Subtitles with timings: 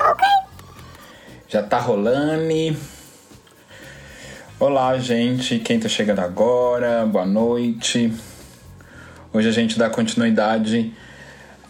[0.00, 0.26] Ok?
[1.48, 2.76] Já tá rolando.
[4.58, 5.60] Olá, gente.
[5.60, 8.12] Quem tá chegando agora, boa noite.
[9.32, 10.92] Hoje a gente dá continuidade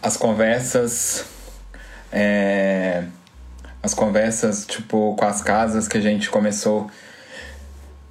[0.01, 1.25] às conversas.
[2.11, 3.03] É,
[3.83, 6.89] as conversas, tipo, com as casas que a gente começou,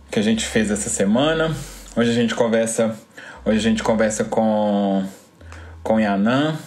[0.08, 1.52] que a gente fez essa semana.
[1.96, 2.96] Hoje a gente conversa,
[3.44, 5.04] hoje a gente conversa com
[5.84, 6.58] com Yanan,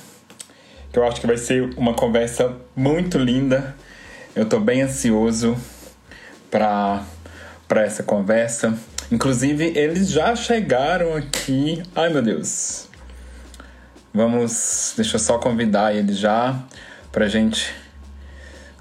[0.93, 3.75] que eu acho que vai ser uma conversa muito linda.
[4.35, 5.57] Eu tô bem ansioso
[6.49, 7.03] para
[7.67, 8.77] para essa conversa.
[9.11, 11.83] Inclusive, eles já chegaram aqui.
[11.93, 12.87] Ai, meu Deus.
[14.13, 16.57] Vamos, deixa eu só convidar eles já
[17.11, 17.73] pra gente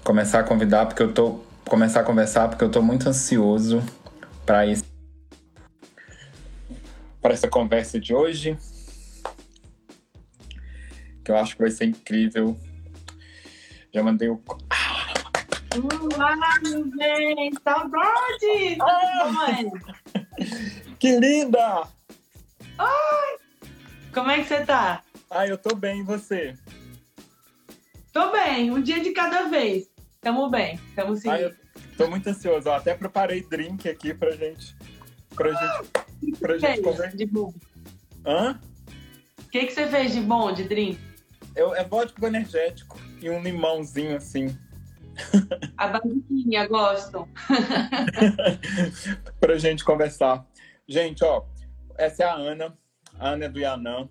[0.04, 3.82] começar a convidar porque eu tô começar a conversar porque eu tô muito ansioso
[4.45, 4.84] para isso
[7.20, 8.57] para essa conversa de hoje,
[11.27, 12.57] que eu acho que vai ser incrível.
[13.93, 14.41] Já mandei o
[16.15, 17.60] Olá, gente!
[17.63, 18.79] Saudade!
[18.80, 19.59] Ah!
[20.99, 21.87] Que linda!
[22.79, 23.37] Ai!
[24.15, 25.02] Como é que você tá?
[25.30, 26.57] Ai, eu tô bem, e você?
[28.13, 29.91] Tô bem, um dia de cada vez.
[30.23, 31.15] Tamo bem, tamo.
[31.27, 31.54] Ai, eu
[31.99, 32.69] tô muito ansioso.
[32.69, 34.74] Eu até preparei drink aqui pra gente.
[35.35, 36.38] Pra gente.
[36.38, 37.16] Pra gente fez conversar.
[37.16, 37.52] de bom?
[38.24, 38.59] Hã?
[39.41, 41.15] O que, que você fez de bom, de drink?
[41.57, 44.57] Eu, é vodka energético e um limãozinho assim.
[45.79, 47.26] A barriguinha, gosto.
[49.40, 50.46] pra gente conversar.
[50.87, 51.45] Gente, ó,
[51.96, 52.76] essa é a Ana.
[53.18, 54.07] A Ana é do Yanã.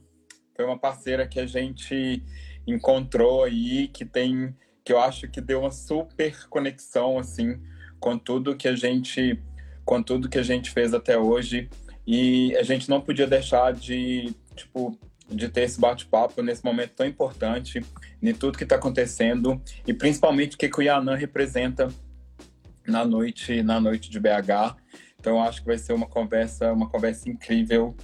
[0.56, 2.24] Foi uma parceira que a gente
[2.66, 7.62] encontrou aí, que tem, que eu acho que deu uma super conexão, assim,
[8.00, 9.40] com tudo que a gente,
[9.84, 11.70] com tudo que a gente fez até hoje.
[12.08, 14.98] E a gente não podia deixar de, tipo,
[15.30, 17.84] de ter esse bate-papo nesse momento tão importante,
[18.22, 21.88] de tudo que está acontecendo e principalmente o que, que o Yanã representa
[22.88, 24.76] na noite, na noite de BH.
[25.20, 27.96] Então acho que vai ser uma conversa, uma conversa incrível.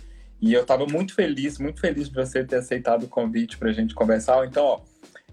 [0.41, 3.73] E eu estava muito feliz, muito feliz de você ter aceitado o convite para a
[3.73, 4.43] gente conversar.
[4.47, 4.81] Então, ó,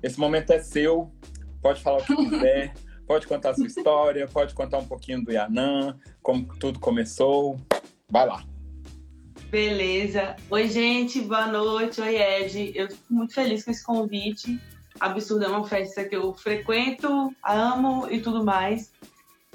[0.03, 1.11] esse momento é seu.
[1.63, 2.75] Pode falar o que quiser,
[3.07, 7.59] pode contar a sua história, pode contar um pouquinho do Yanã, como tudo começou.
[8.11, 8.45] Vai lá.
[9.51, 10.37] Beleza.
[10.51, 12.03] Oi, gente, boa noite.
[12.03, 12.71] Oi, Ed.
[12.75, 14.61] Eu fico muito feliz com esse convite.
[15.01, 18.93] Absurdo é uma festa que eu frequento, amo e tudo mais.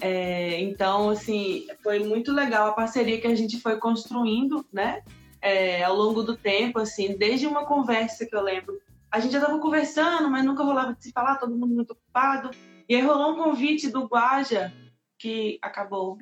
[0.01, 5.03] É, então, assim, foi muito legal a parceria que a gente foi construindo, né?
[5.39, 8.81] É, ao longo do tempo, assim, desde uma conversa que eu lembro.
[9.11, 12.49] A gente já estava conversando, mas nunca rolava de se falar, todo mundo muito ocupado.
[12.89, 14.73] E aí rolou um convite do Guaja,
[15.19, 16.17] que acabou.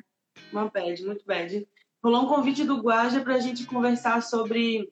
[0.52, 1.66] Uma bad, muito bad
[2.04, 4.92] rolou um convite do Guaja para a gente conversar sobre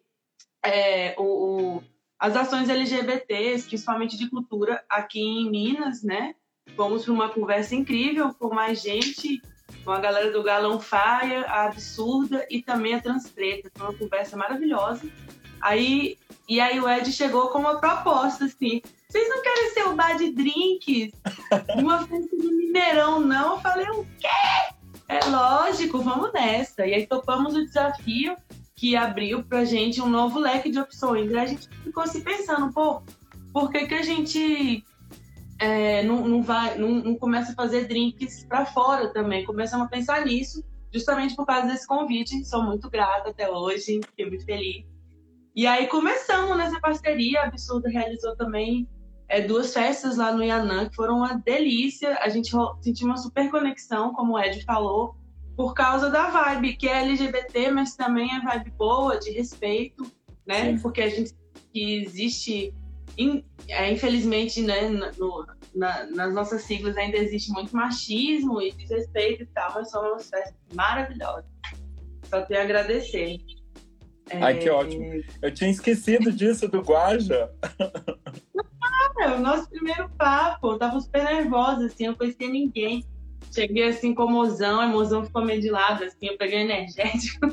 [0.64, 1.84] é, o, o,
[2.20, 6.36] as ações LGBTs, principalmente de cultura, aqui em Minas, né?
[6.76, 9.42] Fomos para uma conversa incrível com mais gente,
[9.84, 13.72] com a galera do Galão Faia, a Absurda e também a Transpreta.
[13.76, 15.10] Foi uma conversa maravilhosa.
[15.62, 16.18] Aí,
[16.48, 20.16] e aí o Ed chegou com uma proposta assim: vocês não querem ser o bar
[20.16, 21.12] de drinks?
[21.76, 23.56] Uma festa de Mineirão, não?
[23.56, 24.79] Eu falei, o quê?
[25.10, 26.86] É lógico, vamos nessa.
[26.86, 28.36] E aí topamos o desafio
[28.76, 31.32] que abriu pra gente um novo leque de opções.
[31.32, 33.02] E a gente ficou se pensando, pô,
[33.52, 34.86] por que, que a gente
[35.58, 39.44] é, não, não, vai, não, não, começa a fazer drinks para fora também?
[39.44, 42.46] Começamos a pensar nisso, justamente por causa desse convite.
[42.46, 44.86] Sou muito grata até hoje, fiquei muito feliz.
[45.56, 47.42] E aí começamos nessa parceria.
[47.42, 48.88] A Absurda realizou também
[49.30, 52.18] é, duas festas lá no Yanã que foram uma delícia.
[52.22, 52.52] A gente
[52.82, 55.16] sentiu uma super conexão, como o Ed falou,
[55.56, 60.12] por causa da vibe, que é LGBT, mas também é vibe boa, de respeito,
[60.48, 60.72] né?
[60.72, 60.82] Sim.
[60.82, 61.34] Porque a gente
[61.72, 62.74] que existe,
[63.18, 65.46] in, é, infelizmente, né, no,
[65.76, 70.28] na, nas nossas siglas ainda existe muito machismo e desrespeito e tal, mas são umas
[70.28, 71.46] festas maravilhosas.
[72.24, 73.38] Só tenho a agradecer.
[74.32, 75.24] Ai, que ótimo.
[75.42, 77.50] Eu tinha esquecido disso do Guaja.
[79.18, 83.06] Cara, o nosso primeiro papo, eu tava super nervosa, assim, eu conhecia ninguém.
[83.52, 87.48] Cheguei assim com o mozão, a mozão ficou meio de lado, assim, eu peguei energético.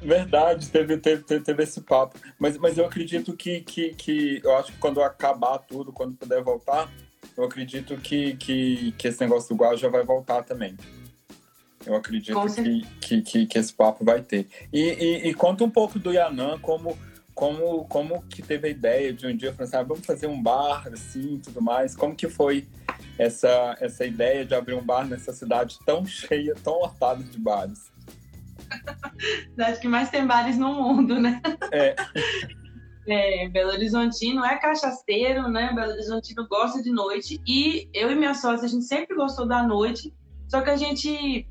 [0.00, 2.16] Verdade, teve, teve, teve, teve, esse papo.
[2.38, 6.42] Mas, mas eu acredito que, que, que eu acho que quando acabar tudo, quando puder
[6.42, 6.88] voltar,
[7.36, 10.76] eu acredito que, que, que esse negócio do Guaja vai voltar também.
[11.84, 14.46] Eu acredito que, que, que, que, esse papo vai ter.
[14.72, 16.98] E, e, e, conta um pouco do Yanã, como,
[17.34, 20.42] como, como que teve a ideia de um dia falar assim, ah, vamos fazer um
[20.42, 21.96] bar assim tudo mais.
[21.96, 22.68] Como que foi
[23.18, 27.90] essa, essa ideia de abrir um bar nessa cidade tão cheia, tão lotada de bares?
[29.50, 31.40] cidade que mais tem bares no mundo, né?
[31.72, 31.96] É.
[33.08, 35.72] é, Belo Horizontino é cachaceiro, né?
[35.74, 37.40] Belo Horizontino gosta de noite.
[37.46, 40.12] E eu e minha sócia, a gente sempre gostou da noite.
[40.48, 41.46] Só que a gente,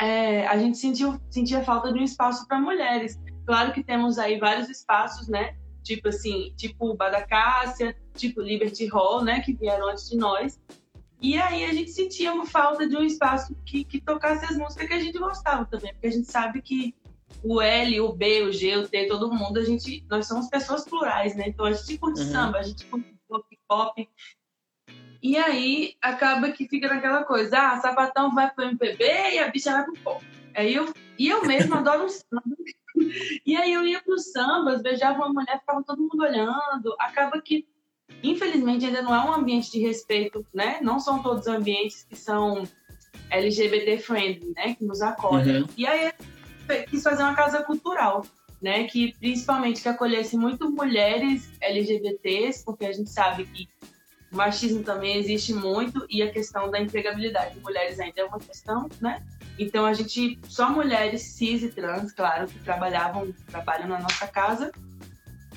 [0.00, 3.20] é, a gente sentiu, sentia falta de um espaço para mulheres.
[3.46, 5.56] Claro que temos aí vários espaços, né?
[5.82, 9.40] Tipo assim, tipo Badacácia, tipo Liberty Hall, né?
[9.40, 10.58] Que vieram antes de nós.
[11.20, 14.88] E aí a gente sentia uma falta de um espaço que, que tocasse as músicas
[14.88, 16.94] que a gente gostava também, porque a gente sabe que
[17.42, 20.84] o L, o B, o G, o T, todo mundo, a gente, nós somos pessoas
[20.84, 21.44] plurais, né?
[21.48, 22.26] Então a gente curte uhum.
[22.26, 24.08] samba, a gente curte pop, pop.
[25.22, 29.72] E aí acaba que fica naquela coisa, ah, sapatão vai pro MPB e a bicha
[29.72, 30.24] vai pro pop.
[30.54, 32.42] Aí eu, e eu mesmo adoro samba.
[33.46, 36.94] E aí eu ia pros sambas, beijava uma mulher, ficava todo mundo olhando.
[36.98, 37.66] Acaba que,
[38.22, 40.78] infelizmente, ainda não é um ambiente de respeito, né?
[40.82, 42.62] Não são todos ambientes que são
[43.30, 44.74] LGBT friendly, né?
[44.74, 45.62] Que nos acolhem.
[45.62, 45.68] Uhum.
[45.78, 46.12] E aí
[46.90, 48.24] quis fazer uma casa cultural,
[48.60, 48.84] né?
[48.84, 53.66] Que principalmente que acolhesse muito mulheres LGBTs, porque a gente sabe que
[54.32, 58.38] o machismo também existe muito e a questão da empregabilidade de mulheres ainda é uma
[58.38, 59.22] questão, né?
[59.58, 64.70] Então a gente só mulheres cis e trans, claro, que trabalhavam, trabalham na nossa casa.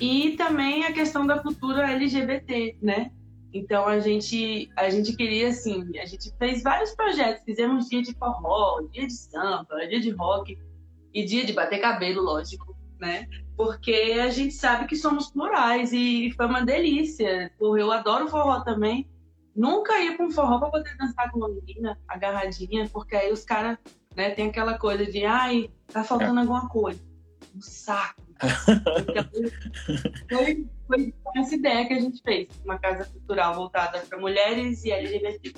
[0.00, 3.12] E também a questão da cultura LGBT, né?
[3.52, 8.12] Então a gente a gente queria assim, a gente fez vários projetos, fizemos dia de
[8.14, 10.58] forró, dia de samba, dia de rock,
[11.14, 13.28] e dia de bater cabelo, lógico, né?
[13.56, 17.52] Porque a gente sabe que somos plurais e foi uma delícia.
[17.60, 19.08] Eu adoro forró também.
[19.54, 23.78] Nunca ia com forró para poder dançar com uma menina agarradinha, porque aí os caras,
[24.16, 26.42] né, tem aquela coisa de, ai, tá faltando é.
[26.42, 27.00] alguma coisa.
[27.54, 28.22] Um saco.
[30.24, 30.44] então,
[30.88, 34.90] foi, foi essa ideia que a gente fez, uma casa cultural voltada para mulheres e
[34.90, 35.54] LGBT.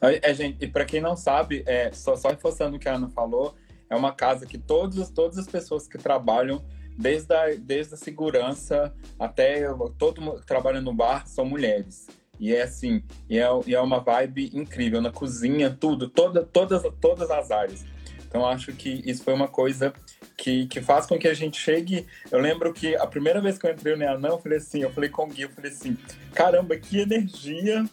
[0.00, 3.08] É, gente, e para quem não sabe, é, só, só reforçando o que a Ana
[3.08, 3.54] falou,
[3.88, 6.64] é uma casa que todos, todas as pessoas que trabalham,
[6.96, 9.66] desde a, desde a segurança até
[9.98, 12.06] todo mundo que trabalha no bar, são mulheres.
[12.38, 16.82] E é assim, e é, e é uma vibe incrível, na cozinha, tudo, toda, todas,
[17.00, 17.84] todas as áreas.
[18.28, 19.94] Então acho que isso foi uma coisa
[20.36, 22.06] que, que faz com que a gente chegue.
[22.30, 24.90] Eu lembro que a primeira vez que eu entrei no Neanã, eu falei assim, eu
[24.90, 25.96] falei com o Gui, eu falei assim,
[26.34, 27.84] caramba, que energia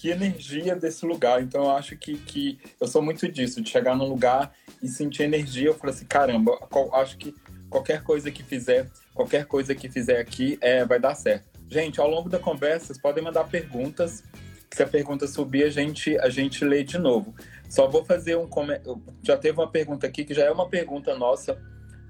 [0.00, 1.42] que energia desse lugar.
[1.42, 4.50] Então eu acho que, que eu sou muito disso, de chegar num lugar
[4.82, 5.66] e sentir energia.
[5.66, 6.58] Eu falo assim, caramba,
[6.94, 7.34] acho que
[7.68, 11.50] qualquer coisa que fizer, qualquer coisa que fizer aqui é, vai dar certo.
[11.68, 14.24] Gente, ao longo da conversa, vocês podem mandar perguntas.
[14.72, 17.34] Se a pergunta subir, a gente, a gente lê de novo.
[17.68, 19.02] Só vou fazer um comentário.
[19.22, 21.60] Já teve uma pergunta aqui que já é uma pergunta nossa,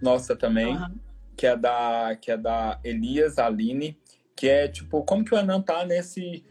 [0.01, 0.95] nossa também, uhum.
[1.37, 3.99] que é da que é da Elias Aline,
[4.37, 6.45] que é tipo, como que o Anan tá nesse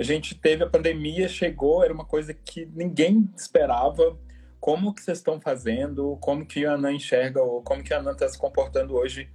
[0.00, 4.18] a gente teve a pandemia, chegou, era uma coisa que ninguém esperava.
[4.58, 6.16] Como que vocês estão fazendo?
[6.22, 9.28] Como que a Ana enxerga ou como que a Ana está se comportando hoje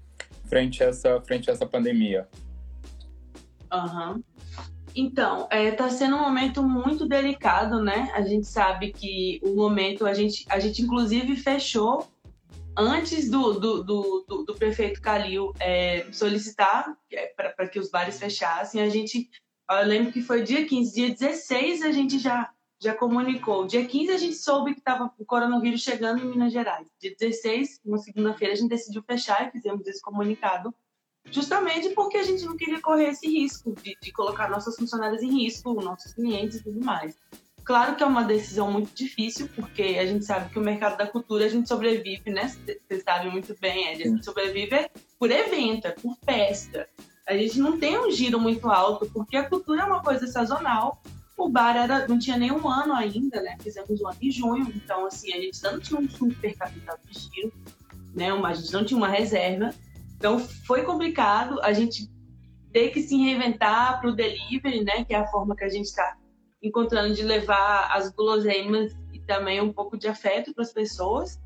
[0.46, 2.28] frente a essa, frente a essa pandemia?
[3.72, 4.24] Uhum.
[4.96, 8.12] Então, está é, tá sendo um momento muito delicado, né?
[8.16, 12.08] A gente sabe que o momento, a gente, a gente inclusive fechou
[12.76, 18.18] antes do, do, do, do, do prefeito Calil é, solicitar é, para que os bares
[18.18, 19.30] fechassem, a gente
[19.70, 23.66] eu lembro que foi dia 15, dia 16 a gente já, já comunicou.
[23.66, 26.88] Dia 15 a gente soube que estava o coronavírus chegando em Minas Gerais.
[27.00, 30.74] Dia 16, uma segunda-feira, a gente decidiu fechar e fizemos esse comunicado,
[31.32, 35.44] justamente porque a gente não queria correr esse risco de, de colocar nossas funcionárias em
[35.44, 37.18] risco, nossos clientes e tudo mais.
[37.64, 41.08] Claro que é uma decisão muito difícil, porque a gente sabe que o mercado da
[41.08, 42.48] cultura a gente sobrevive, né?
[42.48, 46.88] Vocês sabem muito bem, a gente sobrevive por evento, é por festa.
[47.28, 51.02] A gente não tem um giro muito alto, porque a cultura é uma coisa sazonal.
[51.36, 53.58] O bar era, não tinha nem um ano ainda, né?
[53.62, 57.20] Fizemos um ano em junho, então, assim, a gente não tinha um super capital de
[57.20, 57.54] giro,
[58.14, 58.32] né?
[58.32, 59.74] A gente não tinha uma reserva.
[60.18, 62.10] Então, foi complicado a gente
[62.72, 65.04] ter que se reinventar para o delivery, né?
[65.04, 66.18] Que é a forma que a gente está
[66.62, 71.40] encontrando de levar as guloseimas e também um pouco de afeto para as pessoas.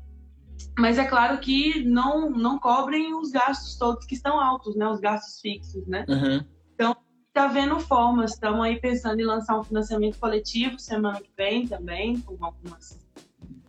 [0.78, 4.88] Mas é claro que não, não cobrem os gastos todos que estão altos, né?
[4.88, 6.04] Os gastos fixos, né?
[6.08, 6.44] Uhum.
[6.74, 6.96] Então,
[7.32, 8.32] tá vendo formas.
[8.32, 12.98] Estamos aí pensando em lançar um financiamento coletivo semana que vem também, com algumas,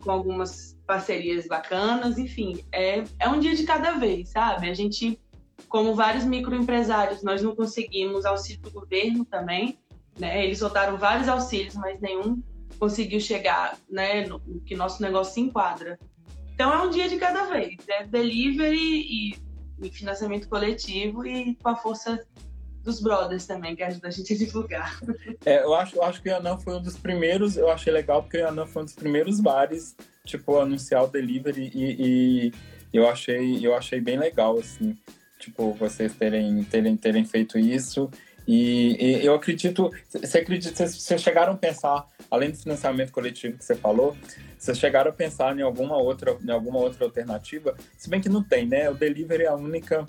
[0.00, 2.18] com algumas parcerias bacanas.
[2.18, 4.68] Enfim, é, é um dia de cada vez, sabe?
[4.68, 5.20] A gente,
[5.68, 9.78] como vários microempresários, nós não conseguimos auxílio do governo também.
[10.18, 10.44] Né?
[10.44, 12.42] Eles soltaram vários auxílios, mas nenhum
[12.78, 15.98] conseguiu chegar né, no, no que nosso negócio se enquadra.
[16.54, 17.76] Então é um dia de cada vez.
[17.88, 19.34] É delivery e,
[19.80, 22.24] e financiamento coletivo e com a força
[22.82, 25.00] dos brothers também, que ajuda a gente a divulgar.
[25.44, 28.22] É, eu acho, eu acho que o Yanã foi um dos primeiros, eu achei legal
[28.22, 32.52] porque o Yanã foi um dos primeiros bares, tipo, anunciar o delivery e, e
[32.92, 34.96] eu achei, eu achei bem legal, assim.
[35.38, 38.10] tipo, vocês terem, terem, terem feito isso.
[38.46, 43.64] E, e eu acredito, você acredita, vocês chegaram a pensar, além do financiamento coletivo que
[43.64, 44.16] você falou,
[44.58, 47.76] vocês chegaram a pensar em alguma outra, em alguma outra alternativa?
[47.96, 48.90] Se bem que não tem, né?
[48.90, 50.06] O delivery é a única,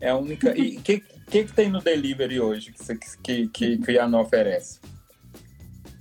[0.00, 0.56] é a única.
[0.56, 2.74] E o que, que, que tem no delivery hoje
[3.22, 4.80] que, que, que, a Ana oferece?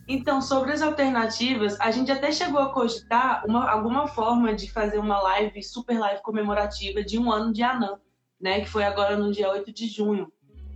[0.08, 4.98] Então, sobre as alternativas, a gente até chegou a cogitar uma, alguma forma de fazer
[4.98, 7.98] uma live, super live comemorativa de um ano de Anã,
[8.40, 8.60] né?
[8.62, 10.32] Que foi agora no dia 8 de junho.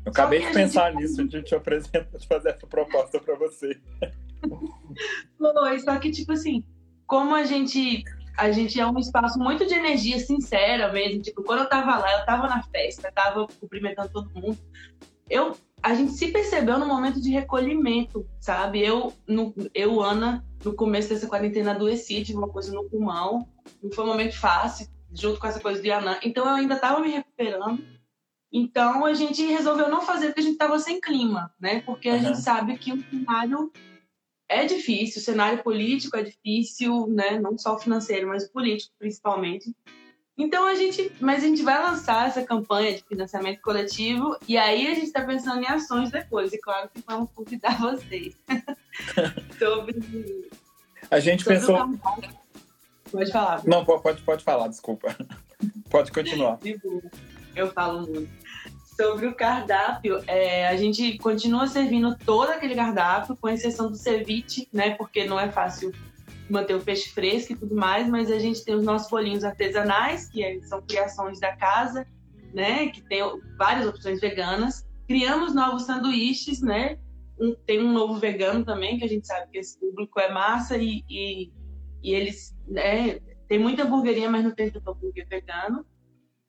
[0.08, 1.02] Eu acabei de pensar gente...
[1.02, 3.78] nisso, de te apresentar, de fazer essa proposta para você.
[5.38, 6.64] Foi, só que, tipo assim,
[7.06, 8.06] como a gente
[8.38, 11.24] a gente é um espaço muito de energia sincera mesmo.
[11.24, 14.58] Tipo, quando eu tava lá, eu tava na festa, tava cumprimentando todo mundo.
[15.28, 18.86] Eu, a gente se percebeu no momento de recolhimento, sabe?
[18.86, 23.48] Eu, no, eu Ana, no começo dessa quarentena adoeci, tive uma coisa no pulmão.
[23.82, 26.20] Não foi um momento fácil, junto com essa coisa de Ana.
[26.24, 27.97] Então eu ainda tava me recuperando.
[28.52, 31.82] Então a gente resolveu não fazer porque a gente tava sem clima, né?
[31.82, 32.20] Porque a uhum.
[32.20, 33.72] gente sabe que o cenário
[34.50, 37.40] é difícil, o cenário político é difícil, né?
[37.40, 39.76] Não só financeiro, mas político principalmente.
[40.38, 44.88] Então a gente, mas a gente vai lançar essa campanha de financiamento coletivo e aí
[44.88, 46.54] a gente está pensando em ações depois.
[46.54, 48.38] E claro que vamos convidar vocês
[49.58, 50.50] sobre.
[51.10, 51.90] A gente sobre pensou.
[53.12, 53.66] Pode falar.
[53.66, 55.16] Não, pode, pode falar, desculpa.
[55.90, 56.60] Pode continuar.
[57.58, 58.30] Eu falo muito
[58.98, 64.68] sobre o cardápio, é, a gente continua servindo todo aquele cardápio, com exceção do ceviche,
[64.74, 64.96] né?
[64.96, 65.92] Porque não é fácil
[66.50, 70.28] manter o peixe fresco e tudo mais, mas a gente tem os nossos bolinhos artesanais,
[70.30, 72.08] que é, são criações da casa,
[72.52, 72.88] né?
[72.88, 73.22] Que tem
[73.56, 74.88] várias opções veganas.
[75.08, 76.98] Criamos novos sanduíches, né?
[77.40, 80.76] Um, tem um novo vegano também, que a gente sabe que esse público é massa
[80.76, 81.52] e, e,
[82.02, 83.20] e eles, né?
[83.48, 85.86] Tem muita hamburgueria, mas não tem tanto hambúrguer vegano.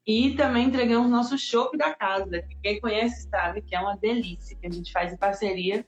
[0.09, 4.57] E também entregamos nosso chopp da casa, que quem conhece sabe que é uma delícia,
[4.57, 5.85] que a gente faz em parceria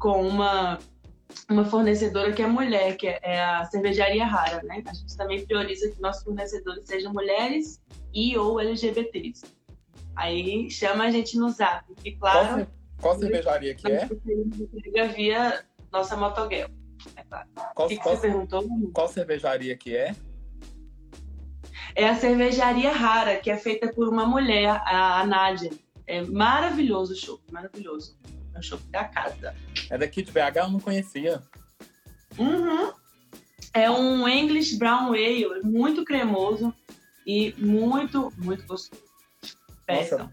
[0.00, 0.80] com uma,
[1.48, 4.82] uma fornecedora que é mulher, que é a cervejaria rara, né?
[4.84, 7.80] A gente também prioriza que nossos fornecedores sejam mulheres
[8.12, 9.44] e ou LGBTs.
[10.16, 11.84] Aí chama a gente no zap.
[12.04, 12.66] E claro.
[12.98, 14.08] Qual, qual cervejaria que é?
[15.14, 16.68] Via nossa motoguel.
[17.14, 17.48] É claro.
[17.76, 18.68] Qual, que que qual, você perguntou?
[18.92, 20.16] Qual cervejaria que é?
[21.94, 25.70] É a cervejaria rara, que é feita por uma mulher, a, Nádia.
[26.06, 28.16] É maravilhoso o show, maravilhoso.
[28.54, 29.54] É o show da casa.
[29.90, 31.42] É daqui de BH, eu não conhecia.
[32.38, 32.92] Uhum.
[33.74, 36.74] É um English Brown Ale, muito cremoso
[37.26, 39.02] e muito, muito gostoso.
[39.88, 40.30] Nossa,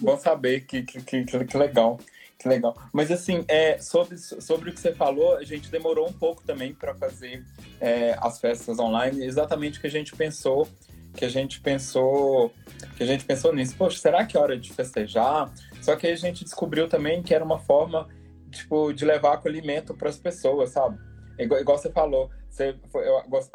[0.00, 1.98] bom saber, que, que, que, que legal.
[2.42, 2.76] Que legal.
[2.92, 6.74] Mas assim, é, sobre, sobre o que você falou, a gente demorou um pouco também
[6.74, 7.44] para fazer
[7.80, 10.66] é, as festas online, exatamente o que a gente pensou,
[11.14, 12.52] que a gente pensou,
[12.96, 13.76] que a gente pensou nisso.
[13.76, 15.52] Poxa, será que é hora de festejar?
[15.80, 18.08] Só que aí a gente descobriu também que era uma forma
[18.50, 20.98] tipo, de levar acolhimento para as pessoas, sabe?
[21.38, 22.74] Igual, igual, você falou, você,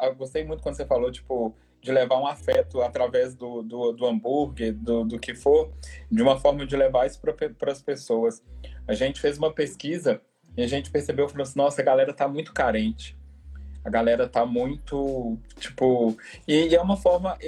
[0.00, 4.06] eu gostei muito quando você falou, tipo, de levar um afeto através do, do, do
[4.06, 5.70] hambúrguer, do, do que for,
[6.10, 8.42] de uma forma de levar isso para as pessoas.
[8.86, 10.20] A gente fez uma pesquisa
[10.56, 13.16] e a gente percebeu, falou assim, nossa, a galera tá muito carente.
[13.84, 16.16] A galera tá muito, tipo...
[16.46, 17.38] E, e é uma forma...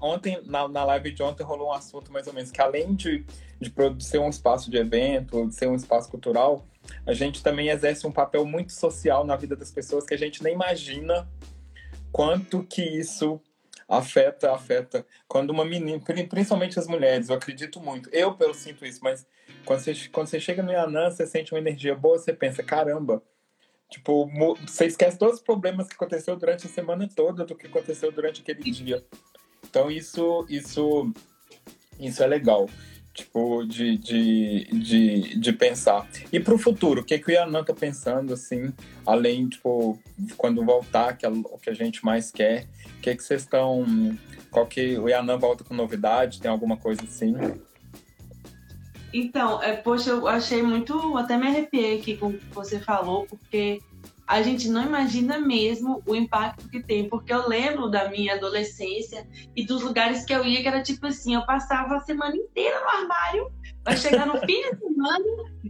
[0.00, 3.24] Ontem, na, na live de ontem, rolou um assunto mais ou menos, que além de,
[3.60, 6.64] de ser um espaço de evento, de ser um espaço cultural,
[7.04, 10.42] a gente também exerce um papel muito social na vida das pessoas que a gente
[10.42, 11.28] nem imagina
[12.12, 13.40] quanto que isso
[13.90, 15.04] afeta, afeta.
[15.26, 18.08] Quando uma menina, principalmente as mulheres, eu acredito muito.
[18.12, 19.26] Eu, pelo sinto isso, mas
[19.64, 23.20] quando você, quando você chega no Yanã, você sente uma energia boa, você pensa, caramba,
[23.90, 24.30] tipo,
[24.64, 28.42] você esquece todos os problemas que aconteceu durante a semana toda do que aconteceu durante
[28.42, 29.04] aquele dia.
[29.68, 31.12] Então isso, isso,
[31.98, 32.68] isso é legal
[33.14, 36.08] tipo, de, de, de, de pensar.
[36.32, 38.72] E para o futuro, o que, que o Yanan tá pensando, assim,
[39.04, 39.98] além, tipo,
[40.36, 42.66] quando voltar, que é o que a gente mais quer,
[42.98, 43.84] o que, que vocês estão...
[44.50, 46.40] Qual que o Yanan volta com novidade?
[46.40, 47.34] Tem alguma coisa assim?
[49.12, 51.16] Então, é, poxa, eu achei muito...
[51.16, 53.80] Até me arrepiei aqui com o que você falou, porque
[54.30, 59.26] a gente não imagina mesmo o impacto que tem, porque eu lembro da minha adolescência
[59.56, 62.80] e dos lugares que eu ia, que era tipo assim, eu passava a semana inteira
[62.80, 63.50] no armário,
[63.82, 65.24] para chegar no fim de semana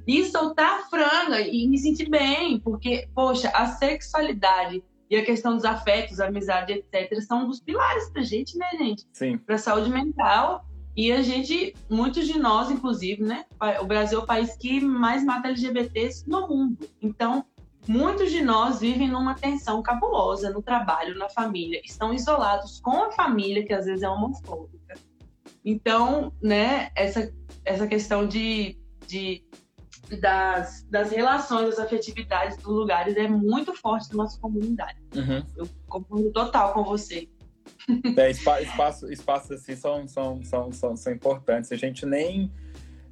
[0.06, 5.56] e soltar a franga e me sentir bem, porque, poxa, a sexualidade e a questão
[5.56, 9.06] dos afetos, amizade, etc., são um dos pilares pra gente, né, gente?
[9.10, 9.38] Sim.
[9.38, 10.66] Pra saúde mental.
[10.96, 13.44] E a gente, muitos de nós, inclusive, né?
[13.80, 16.76] O Brasil é o país que mais mata LGBTs no mundo.
[17.00, 17.46] Então,
[17.88, 23.12] Muitos de nós vivem numa tensão cabulosa no trabalho, na família, estão isolados com a
[23.12, 24.98] família, que às vezes é homofóbica.
[25.64, 27.32] Então, né, essa,
[27.64, 29.44] essa questão de, de
[30.20, 34.98] das, das relações, das afetividades dos lugares é muito forte na nossa comunidade.
[35.14, 35.44] Uhum.
[35.56, 37.28] Eu concordo total com você.
[38.16, 41.70] É, espaços espaço, assim são, são, são, são, são importantes.
[41.72, 42.52] A gente nem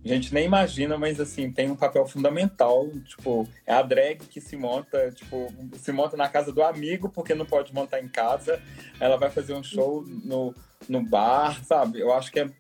[0.05, 4.41] a gente nem imagina, mas assim, tem um papel fundamental, tipo, é a drag que
[4.41, 8.61] se monta, tipo, se monta na casa do amigo porque não pode montar em casa.
[9.01, 10.55] Ela vai fazer um show no,
[10.89, 12.01] no bar, sabe?
[12.01, 12.51] Eu acho que é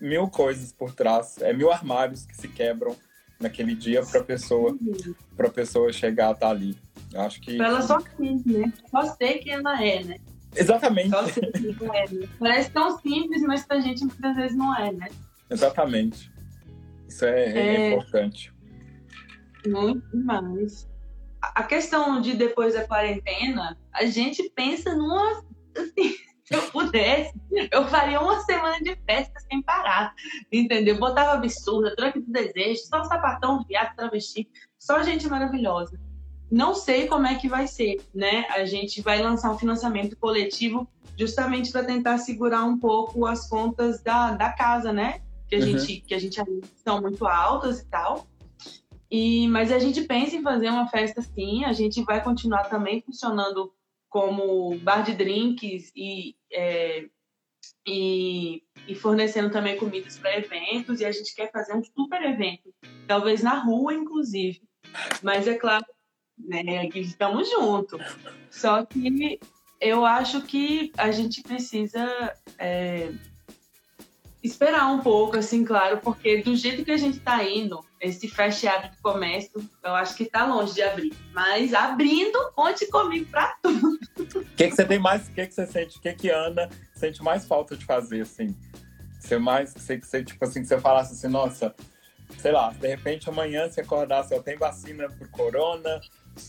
[0.00, 2.96] mil coisas por trás, é mil armários que se quebram
[3.40, 4.76] naquele dia para pessoa
[5.36, 6.76] para pessoa chegar a estar tá ali.
[7.12, 8.72] Eu acho que ela só quis, né?
[8.90, 10.16] Só sei que ela é, né?
[10.54, 11.10] Exatamente.
[11.10, 12.28] Só sei que ela é, né?
[12.38, 15.08] Parece tão simples, mas pra gente muitas vezes não é, né?
[15.48, 16.30] Exatamente.
[17.08, 17.58] Isso é, é...
[17.58, 18.52] é importante.
[19.66, 20.88] Muito mais.
[21.40, 25.42] A questão de depois da quarentena, a gente pensa numa
[25.76, 27.34] assim, se eu pudesse,
[27.70, 30.14] eu faria uma semana de festa sem parar,
[30.50, 30.98] entendeu?
[30.98, 34.48] Botava absurda, tranque do desejo, só sapatão, viado, travesti,
[34.78, 36.00] só gente maravilhosa.
[36.50, 38.46] Não sei como é que vai ser, né?
[38.50, 44.02] A gente vai lançar um financiamento coletivo justamente para tentar segurar um pouco as contas
[44.02, 45.20] da, da casa, né?
[45.48, 45.78] Que a uhum.
[45.78, 46.40] gente que a gente
[46.76, 48.28] são muito altas e tal.
[49.10, 53.00] E, mas a gente pensa em fazer uma festa sim, a gente vai continuar também
[53.00, 53.72] funcionando
[54.08, 57.06] como bar de drinks e, é,
[57.86, 61.00] e, e, fornecendo também comidas para eventos.
[61.00, 62.74] E a gente quer fazer um super evento,
[63.06, 64.60] talvez na rua, inclusive.
[65.22, 65.86] Mas é claro,
[66.38, 68.00] né, que estamos juntos.
[68.50, 69.40] Só que
[69.80, 73.12] eu acho que a gente precisa é,
[74.42, 78.90] esperar um pouco, assim, claro, porque do jeito que a gente está indo, esse fechado
[78.90, 81.12] de comércio, eu acho que está longe de abrir.
[81.32, 83.98] Mas abrindo, conte comigo para tudo.
[84.18, 86.68] O que, que você tem mais, o que, que você sente, o que, que Ana
[86.94, 88.54] sente mais falta de fazer, assim?
[89.18, 91.74] Você mais, você, você, tipo assim, que você falasse assim, nossa,
[92.38, 96.00] sei lá, de repente amanhã você acordasse, eu tenho vacina por corona,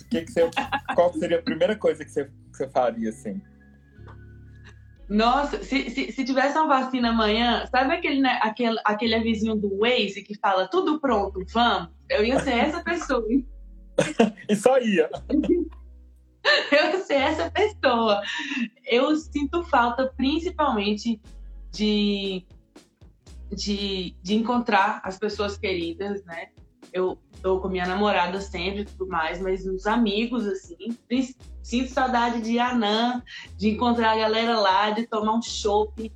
[0.10, 0.49] que que você,
[0.93, 3.41] qual seria a primeira coisa que você, que você faria, assim?
[5.10, 9.80] Nossa, se, se, se, tivesse uma vacina amanhã, sabe aquele, né, aquele, aquele avisinho do
[9.80, 11.89] Waze que fala tudo pronto, vamos?
[12.08, 13.26] Eu ia ser essa pessoa.
[14.48, 15.10] e só ia.
[16.72, 18.22] Eu ia ser essa pessoa.
[18.86, 21.19] Eu sinto falta principalmente
[21.72, 22.45] de,
[23.52, 26.50] de, de encontrar as pessoas queridas, né?
[26.93, 30.97] Eu tô com minha namorada sempre e tudo mais, mas os amigos, assim,
[31.62, 33.21] sinto saudade de Anã,
[33.58, 36.12] de encontrar a galera lá, de tomar um chopp,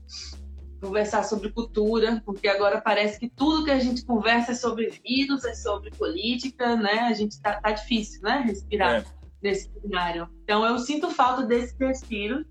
[0.82, 5.46] conversar sobre cultura, porque agora parece que tudo que a gente conversa é sobre vírus,
[5.46, 7.02] é sobre política, né?
[7.02, 8.44] A gente tá, tá difícil, né?
[8.46, 9.06] Respirar é.
[9.42, 10.28] nesse cenário.
[10.44, 12.46] Então eu sinto falta desse respiro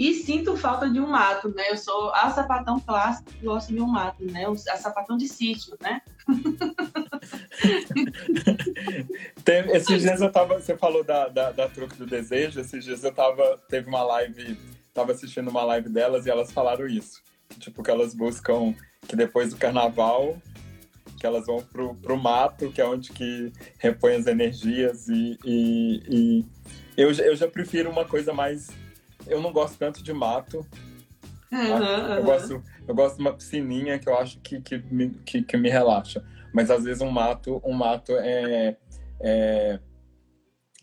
[0.00, 1.70] e sinto falta de um mato, né?
[1.70, 4.46] Eu sou a sapatão clássico que gosta de um mato, né?
[4.46, 6.00] A sapatão de sítio, né?
[9.74, 10.58] Esses dias eu tava.
[10.58, 13.58] Você falou da, da, da, truque do desejo, esses dias eu tava.
[13.68, 14.58] Teve uma live,
[14.94, 17.22] tava assistindo uma live delas e elas falaram isso.
[17.58, 18.74] Tipo, que elas buscam
[19.06, 20.38] que depois do carnaval
[21.18, 26.02] que elas vão pro, pro mato, que é onde que repõe as energias e, e,
[26.08, 26.46] e
[26.96, 28.70] eu, eu já prefiro uma coisa mais
[29.30, 30.66] eu não gosto tanto de mato.
[31.52, 35.42] Uhum, eu, gosto, eu gosto de uma piscininha que eu acho que, que, me, que,
[35.42, 36.24] que me relaxa.
[36.52, 38.76] Mas às vezes um mato, um mato é,
[39.20, 39.80] é,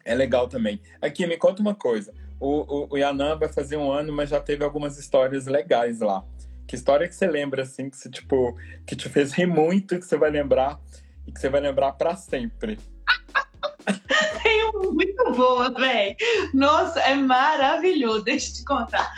[0.03, 0.81] é legal também.
[1.01, 2.13] Aqui, me conta uma coisa.
[2.39, 6.23] O, o, o vai fazer um ano, mas já teve algumas histórias legais lá.
[6.67, 10.05] Que história que você lembra, assim, que, você, tipo, que te fez rir muito, que
[10.05, 10.79] você vai lembrar
[11.25, 12.77] e que você vai lembrar para sempre?
[14.43, 16.15] Tem muito boa, velho.
[16.53, 18.23] Nossa, é maravilhoso.
[18.23, 19.11] Deixa eu te contar.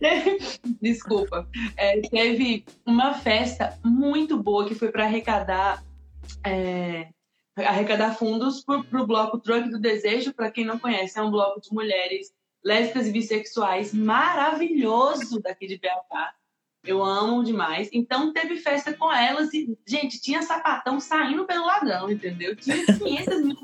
[0.80, 1.48] Desculpa.
[1.76, 5.84] É, teve uma festa muito boa que foi para arrecadar
[6.44, 7.08] é,
[7.56, 10.32] arrecadar fundos para o bloco Truck do Desejo.
[10.32, 12.32] Para quem não conhece, é um bloco de mulheres
[12.64, 16.37] lésbicas e bissexuais maravilhoso daqui de BH.
[16.88, 17.90] Eu amo demais.
[17.92, 22.56] Então teve festa com elas e, gente, tinha sapatão saindo pelo ladrão, entendeu?
[22.56, 23.56] Tinha 500 mil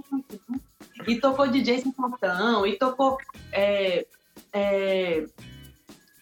[1.09, 3.17] E tocou DJ sapatão, e tocou.
[3.51, 4.07] É,
[4.53, 5.25] é,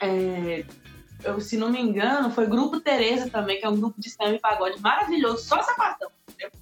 [0.00, 0.64] é,
[1.24, 4.34] eu, se não me engano, foi Grupo Tereza também, que é um grupo de samba
[4.34, 6.52] e pagode maravilhoso, só sapatão, entendeu?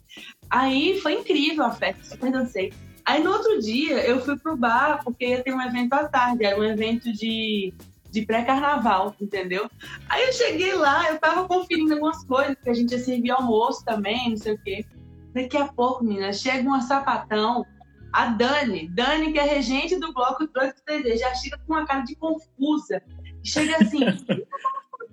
[0.48, 2.72] Aí foi incrível a festa, super dancei.
[3.04, 6.44] Aí no outro dia eu fui pro bar, porque ia ter um evento à tarde,
[6.44, 7.74] era um evento de
[8.10, 9.70] de pré-carnaval, entendeu?
[10.08, 13.84] Aí eu cheguei lá, eu tava conferindo algumas coisas, que a gente ia servir almoço
[13.84, 14.84] também, não sei o quê.
[15.32, 17.64] Daqui a pouco, menina, chega uma sapatão,
[18.12, 22.00] a Dani, Dani, que é regente do bloco Trânsito TD, já chega com uma cara
[22.00, 23.00] de confusa.
[23.44, 24.00] Chega assim,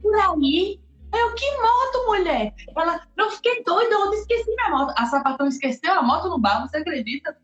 [0.02, 0.80] por aí.
[1.14, 2.54] Eu, que moto, mulher?
[2.76, 4.94] Ela, eu fiquei doida, eu esqueci minha moto.
[4.98, 7.38] A sapatão esqueceu a moto no bar, você acredita?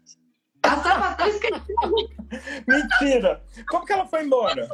[0.63, 1.75] A sapatão esqueceu.
[2.67, 3.43] Mentira!
[3.69, 4.67] Como que ela foi embora?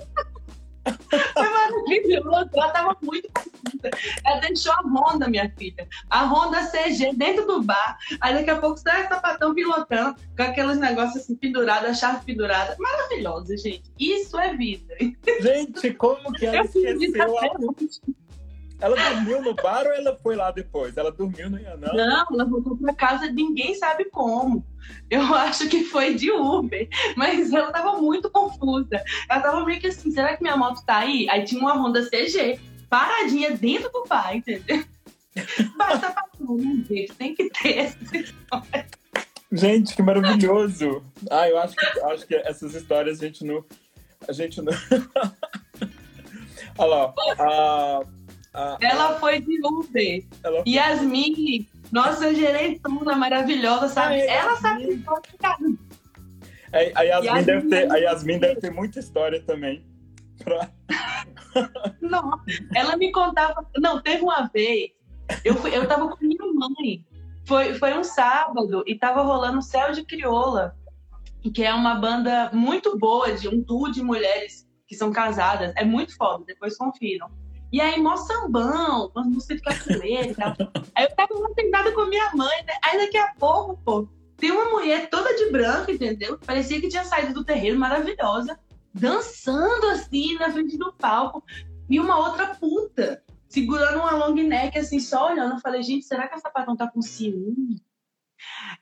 [1.34, 2.49] Foi maravilhoso.
[2.54, 3.89] Ela tava muito confusa.
[4.25, 5.88] Ela deixou a Honda, minha filha.
[6.10, 7.97] A Honda CG dentro do bar.
[8.21, 12.25] Aí daqui a pouco sai a sapatão pilotando, com aqueles negócios assim pendurados, a chave
[12.25, 12.75] pendurada.
[12.80, 13.84] Maravilhosa, gente.
[13.99, 14.95] Isso é vida.
[15.41, 17.38] Gente, como que ela Eu esqueceu?
[17.38, 18.28] A...
[18.81, 20.95] Ela dormiu no bar ou ela foi lá depois?
[20.95, 21.91] Ela dormiu no Yanã?
[21.93, 24.65] Não, ela voltou pra casa, ninguém sabe como.
[25.09, 29.03] Eu acho que foi de Uber, mas ela tava muito confusa.
[29.29, 31.29] Ela tava meio que assim, será que minha moto tá aí?
[31.29, 34.83] Aí tinha uma Honda CG paradinha dentro do bar, entendeu?
[35.77, 38.87] Basta pra um jeito, tem que ter essa história.
[39.51, 41.03] Gente, que maravilhoso!
[41.29, 43.65] Ah, eu acho que, acho que essas histórias a gente não.
[44.27, 44.73] A gente não.
[46.77, 47.13] Olha lá.
[47.39, 48.03] A,
[48.53, 50.25] a, Ela foi de Uber.
[50.43, 54.15] ela- Yasmin, nossa gerentona maravilhosa, sabe?
[54.21, 55.03] Ai, ela sabe
[56.71, 57.43] a, a Yasmin Yasmin.
[57.45, 59.85] deve ter, a Yasmin deve ter muita história também.
[60.43, 60.69] Pra...
[62.01, 62.39] Não,
[62.75, 63.65] ela me contava.
[63.77, 64.91] Não, teve uma vez,
[65.43, 67.03] eu, fui, eu tava com minha mãe.
[67.45, 70.75] Foi, foi um sábado e tava rolando Céu de Crioula,
[71.53, 75.73] que é uma banda muito boa, de um duo de mulheres que são casadas.
[75.75, 77.29] É muito foda, depois confiram.
[77.71, 80.55] E aí, mó sambão, umas músicas de capoeira e tal.
[80.95, 82.73] Aí eu tava lá sentada com minha mãe, né?
[82.84, 86.39] Aí daqui a pouco, pô, tem uma mulher toda de branco, entendeu?
[86.39, 88.60] Parecia que tinha saído do terreiro, maravilhosa,
[88.93, 91.43] dançando assim na frente do palco.
[91.89, 95.55] E uma outra puta, segurando uma long neck, assim, só olhando.
[95.55, 97.82] Eu falei, gente, será que a sapatão tá com ciúme?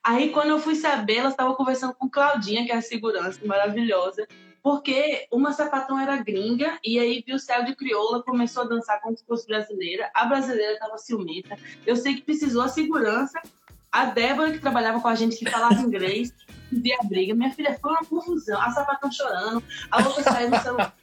[0.03, 4.27] Aí, quando eu fui saber, ela estava conversando com Claudinha, que é a segurança maravilhosa,
[4.67, 8.99] porque uma sapatão era gringa, e aí viu o céu de crioula, começou a dançar
[8.99, 10.11] como se fosse brasileira.
[10.13, 11.57] A brasileira estava ciumenta.
[11.85, 13.41] Eu sei que precisou a segurança.
[13.89, 16.33] A Débora, que trabalhava com a gente, que falava inglês,
[16.69, 17.33] via a briga.
[17.33, 18.59] Minha filha foi uma confusão.
[18.59, 20.93] A sapatão chorando, a outra saiu no celular.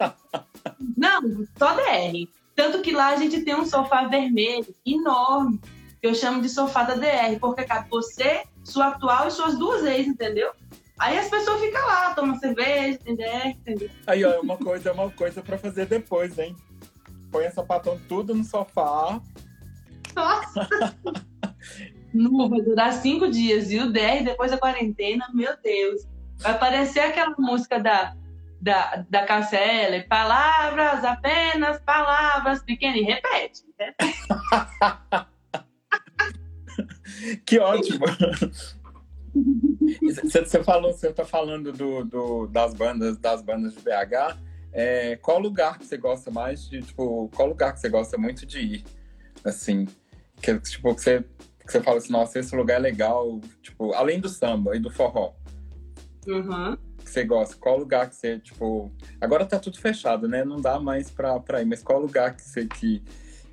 [0.95, 1.23] Não,
[1.57, 2.29] só DR.
[2.55, 5.59] Tanto que lá a gente tem um sofá vermelho enorme,
[6.03, 9.85] que eu chamo de sofá da DR, porque cabe você, sua atual e suas duas
[9.85, 10.53] ex, entendeu?
[10.99, 13.91] Aí as pessoas ficam lá, tomam cerveja, entendeu?
[14.07, 16.57] Aí, ó, é uma coisa, é uma coisa pra fazer depois, hein?
[17.33, 19.21] Põe essa patão tudo no sofá.
[20.15, 20.69] Nossa!
[22.15, 26.07] Nu, vai durar cinco dias, e o DR depois da quarentena, meu Deus.
[26.39, 28.15] Vai parecer aquela música da,
[28.61, 33.65] da, da Cassele, palavras, apenas palavras pequenas, e repete.
[33.79, 33.93] né?
[37.47, 38.05] Que ótimo!
[40.25, 44.37] Você falou, você tá falando do, do- das bandas, das bandas de BH.
[44.73, 48.45] É, qual lugar que você gosta mais de, tipo, qual lugar que você gosta muito
[48.47, 48.85] de ir?
[49.45, 49.87] Assim,
[50.43, 51.25] que tipo que você,
[51.65, 54.91] que você fala assim, nossa, esse lugar é legal, tipo, além do samba e do
[54.91, 55.33] forró,
[56.27, 56.77] Uhum.
[57.05, 57.55] que você gosta?
[57.57, 60.45] Qual lugar que você, tipo, agora tá tudo fechado, né?
[60.45, 63.03] Não dá mais pra, pra ir, mas qual lugar que você que,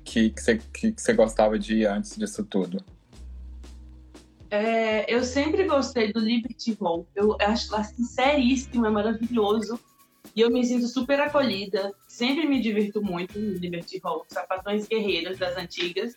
[0.02, 2.82] que, que, você, que, que você gostava de ir antes disso tudo?
[4.52, 7.08] É, eu sempre gostei do Liberty Hall.
[7.16, 9.80] Eu acho lá sinceríssimo, é maravilhoso.
[10.36, 11.90] E eu me sinto super acolhida.
[12.06, 14.26] Sempre me divirto muito no Liberty Hall.
[14.28, 16.14] Sapatões guerreiras das antigas.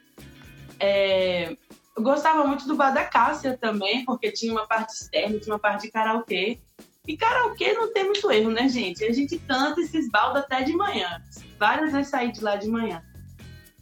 [0.82, 1.56] É,
[1.95, 5.60] eu gostava muito do Bar da Cássia também, porque tinha uma parte externa, tinha uma
[5.60, 6.60] parte de karaokê.
[7.08, 9.06] E karaokê não tem muito erro, né, gente?
[9.06, 11.24] A gente canta e se esbalda até de manhã.
[11.58, 13.02] Várias vezes saí de lá de manhã.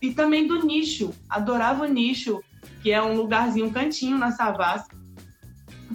[0.04, 1.14] E também do nicho.
[1.30, 2.44] Adorava o nicho
[2.82, 4.90] que é um lugarzinho, um cantinho na Savassi,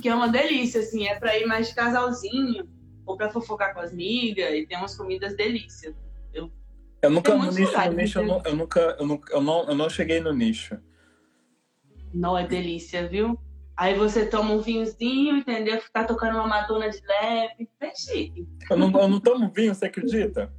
[0.00, 2.66] que é uma delícia, assim, é para ir mais de casalzinho,
[3.04, 5.94] ou para fofocar com as migas, e tem umas comidas delícias.
[6.32, 8.28] Eu nunca, Tem no nicho, no nicho eu, né?
[8.28, 10.78] não, eu nunca, eu nunca, eu não, eu não cheguei no nicho.
[12.12, 13.38] Não, é delícia, viu?
[13.76, 15.80] Aí você toma um vinhozinho, entendeu?
[15.92, 18.48] Tá tocando uma Madonna de leve, é chique.
[18.70, 20.50] Eu não, eu não tomo vinho, você acredita?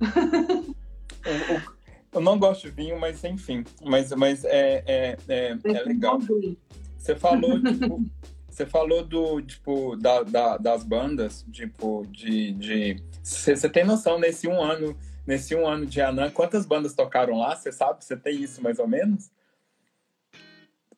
[1.24, 1.77] Eu, eu-
[2.12, 3.64] eu não gosto de vinho, mas enfim.
[3.84, 6.18] Mas, mas é, é, é, é legal.
[6.96, 8.04] Você falou, tipo,
[8.48, 12.52] você falou do, tipo, da, da- das bandas, tipo, de.
[12.52, 13.02] de...
[13.22, 17.38] Você, você tem noção nesse um ano, nesse um ano de Anã, quantas bandas tocaram
[17.38, 17.54] lá?
[17.54, 18.04] Você sabe?
[18.04, 19.30] Você tem isso mais ou menos?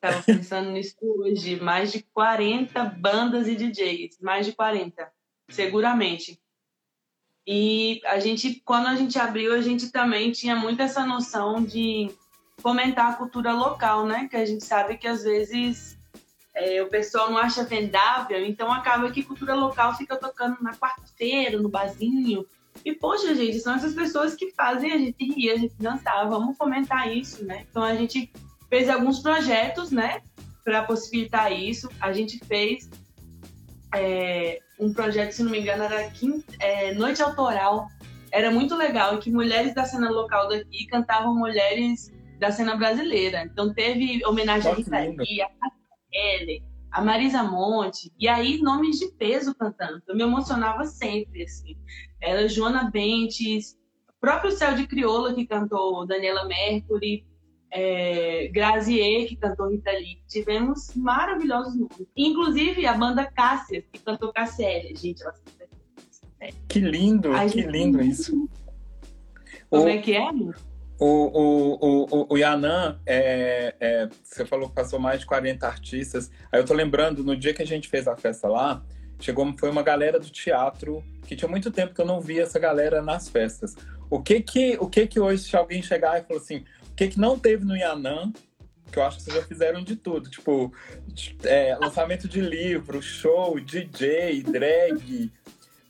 [0.00, 1.60] Tava pensando nisso hoje.
[1.60, 4.18] Mais de 40 bandas e DJs.
[4.20, 5.06] Mais de 40.
[5.50, 6.39] Seguramente.
[7.46, 12.10] E a gente, quando a gente abriu, a gente também tinha muito essa noção de
[12.58, 14.28] fomentar a cultura local, né?
[14.30, 15.98] Que a gente sabe que às vezes
[16.54, 21.58] é, o pessoal não acha vendável, então acaba que cultura local fica tocando na quarta-feira,
[21.60, 22.46] no barzinho,
[22.84, 26.28] E, poxa, gente, são essas pessoas que fazem a gente rir, a gente dançar.
[26.28, 27.66] Vamos fomentar isso, né?
[27.70, 28.30] Então, a gente
[28.68, 30.22] fez alguns projetos, né?
[30.64, 31.90] Para possibilitar isso.
[32.00, 32.88] A gente fez
[33.94, 37.88] é, um projeto, se não me engano, era quinta, é, Noite Autoral.
[38.32, 43.42] Era muito legal, que mulheres da cena local daqui cantavam mulheres da cena brasileira.
[43.44, 45.50] Então teve homenagem a Rita Lee, a
[46.10, 50.02] Kelly, a Marisa Monte, e aí nomes de peso cantando.
[50.08, 51.76] Eu me emocionava sempre, assim.
[52.20, 57.24] Era Joana Bentes, o próprio Céu de Crioula, que cantou Daniela Mercury,
[57.70, 60.20] é, Grazier, que cantou Rita Lee.
[60.28, 62.06] Tivemos maravilhosos nomes.
[62.16, 64.94] Inclusive a banda Cássia, que cantou Cassélia.
[64.96, 65.34] Gente, ela
[66.68, 68.48] Que lindo, A que gente- lindo isso.
[69.68, 70.28] Como O- é que é?
[71.02, 76.30] O, o, o, o, Yanan, é, é, você falou que passou mais de 40 artistas.
[76.52, 78.84] Aí eu tô lembrando, no dia que a gente fez a festa lá,
[79.18, 82.58] chegou, foi uma galera do teatro, que tinha muito tempo que eu não via essa
[82.58, 83.74] galera nas festas.
[84.10, 86.64] O que que, o que, que hoje, se alguém chegar e falar assim,
[87.00, 88.30] que, que não teve no Yanan,
[88.92, 90.70] que eu acho que vocês já fizeram de tudo, tipo,
[91.44, 95.32] é, lançamento de livro, show, DJ, drag,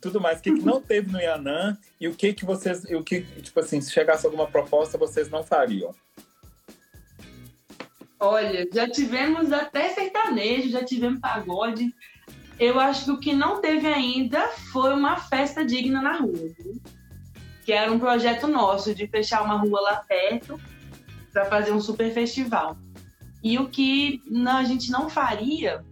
[0.01, 0.39] tudo mais.
[0.39, 3.23] O que, que não teve no Yanan e o que que vocês, e o que,
[3.23, 5.93] tipo assim, se chegasse alguma proposta, vocês não fariam?
[8.21, 11.93] Olha, já tivemos até sertanejo, já tivemos pagode.
[12.57, 16.51] Eu acho que o que não teve ainda foi uma festa digna na rua.
[17.65, 20.61] Que era um projeto nosso de fechar uma rua lá perto
[21.33, 22.77] para fazer um super festival.
[23.43, 25.85] E o que não- a gente não faria,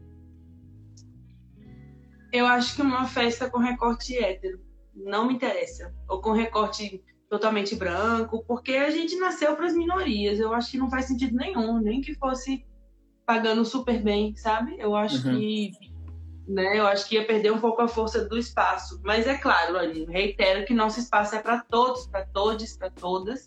[2.32, 4.60] eu acho que uma festa com recorte hétero.
[4.94, 5.94] Não me interessa.
[6.08, 10.38] Ou com recorte totalmente branco, porque a gente nasceu para as minorias.
[10.38, 12.64] Eu acho que não faz sentido nenhum, nem que fosse
[13.24, 14.76] pagando super bem, sabe?
[14.78, 15.38] Eu acho Uhum.
[15.38, 15.70] que
[16.46, 18.98] né, eu acho que ia perder um pouco a força do espaço.
[19.04, 23.44] Mas é claro, olha, reitero que nosso espaço é para todos, para todos, para todas.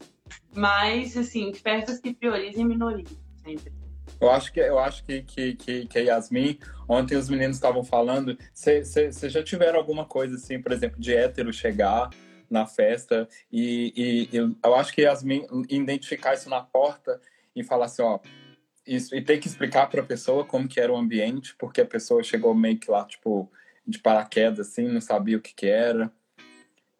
[0.56, 3.10] Mas assim, festas que priorizem minorias,
[3.44, 3.74] sempre.
[4.20, 8.38] Eu acho que eu acho que, que, que, que Yasmin, ontem os meninos estavam falando,
[8.54, 12.10] vocês já tiveram alguma coisa assim, por exemplo, de hétero chegar
[12.50, 13.94] na festa e,
[14.32, 17.20] e, e eu acho que Yasmin identificar isso na porta
[17.56, 18.20] e falar assim, ó,
[18.86, 21.86] isso, e ter que explicar para a pessoa como que era o ambiente, porque a
[21.86, 23.50] pessoa chegou meio que lá, tipo,
[23.88, 26.12] de paraquedas, assim, não sabia o que que era,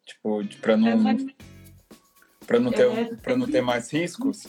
[0.04, 1.16] tipo, para não,
[2.46, 2.88] para não ter,
[3.24, 4.46] É, não ter mais riscos.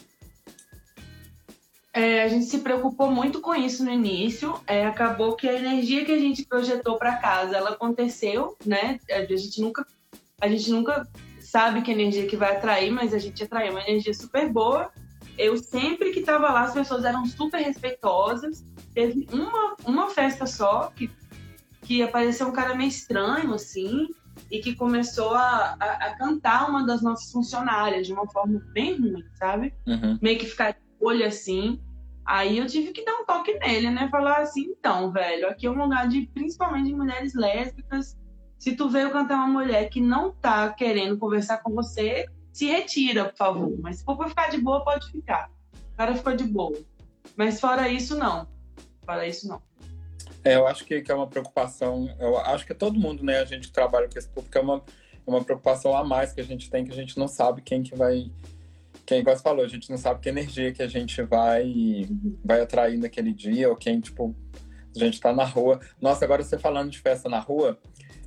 [1.93, 4.59] É, a gente se preocupou muito com isso no início.
[4.65, 8.99] É, acabou que a energia que a gente projetou para casa, ela aconteceu, né?
[9.11, 9.85] A gente nunca,
[10.41, 11.07] a gente nunca
[11.39, 14.91] sabe que energia que vai atrair, mas a gente atraiu uma energia super boa.
[15.37, 18.65] Eu sempre que estava lá, as pessoas eram super respeitosas.
[18.95, 21.11] Teve uma, uma festa só que,
[21.83, 24.07] que apareceu um cara meio estranho, assim,
[24.51, 28.99] e que começou a, a, a cantar uma das nossas funcionárias de uma forma bem
[28.99, 29.73] ruim, sabe?
[29.87, 30.17] Uhum.
[30.21, 31.81] Meio que ficar de olho assim.
[32.25, 34.07] Aí eu tive que dar um toque nele, né?
[34.09, 38.17] Falar assim, então, velho, aqui é um lugar de principalmente de mulheres lésbicas.
[38.57, 43.25] Se tu veio cantar uma mulher que não tá querendo conversar com você, se retira,
[43.25, 43.77] por favor.
[43.81, 45.49] Mas se for pra ficar de boa, pode ficar.
[45.93, 46.77] O cara ficou de boa.
[47.35, 48.47] Mas fora isso, não.
[49.05, 49.61] Fora isso, não.
[50.43, 52.13] É, eu acho que, que é uma preocupação.
[52.19, 54.83] Eu acho que todo mundo, né, a gente que trabalha com esse público, é uma,
[55.25, 57.81] é uma preocupação a mais que a gente tem, que a gente não sabe quem
[57.81, 58.29] que vai.
[59.05, 62.07] Quem, igual você falou, a gente não sabe que energia que a gente vai,
[62.43, 64.35] vai atrair naquele dia, ou quem, tipo,
[64.95, 65.79] a gente tá na rua.
[66.01, 67.77] Nossa, agora você falando de festa na rua,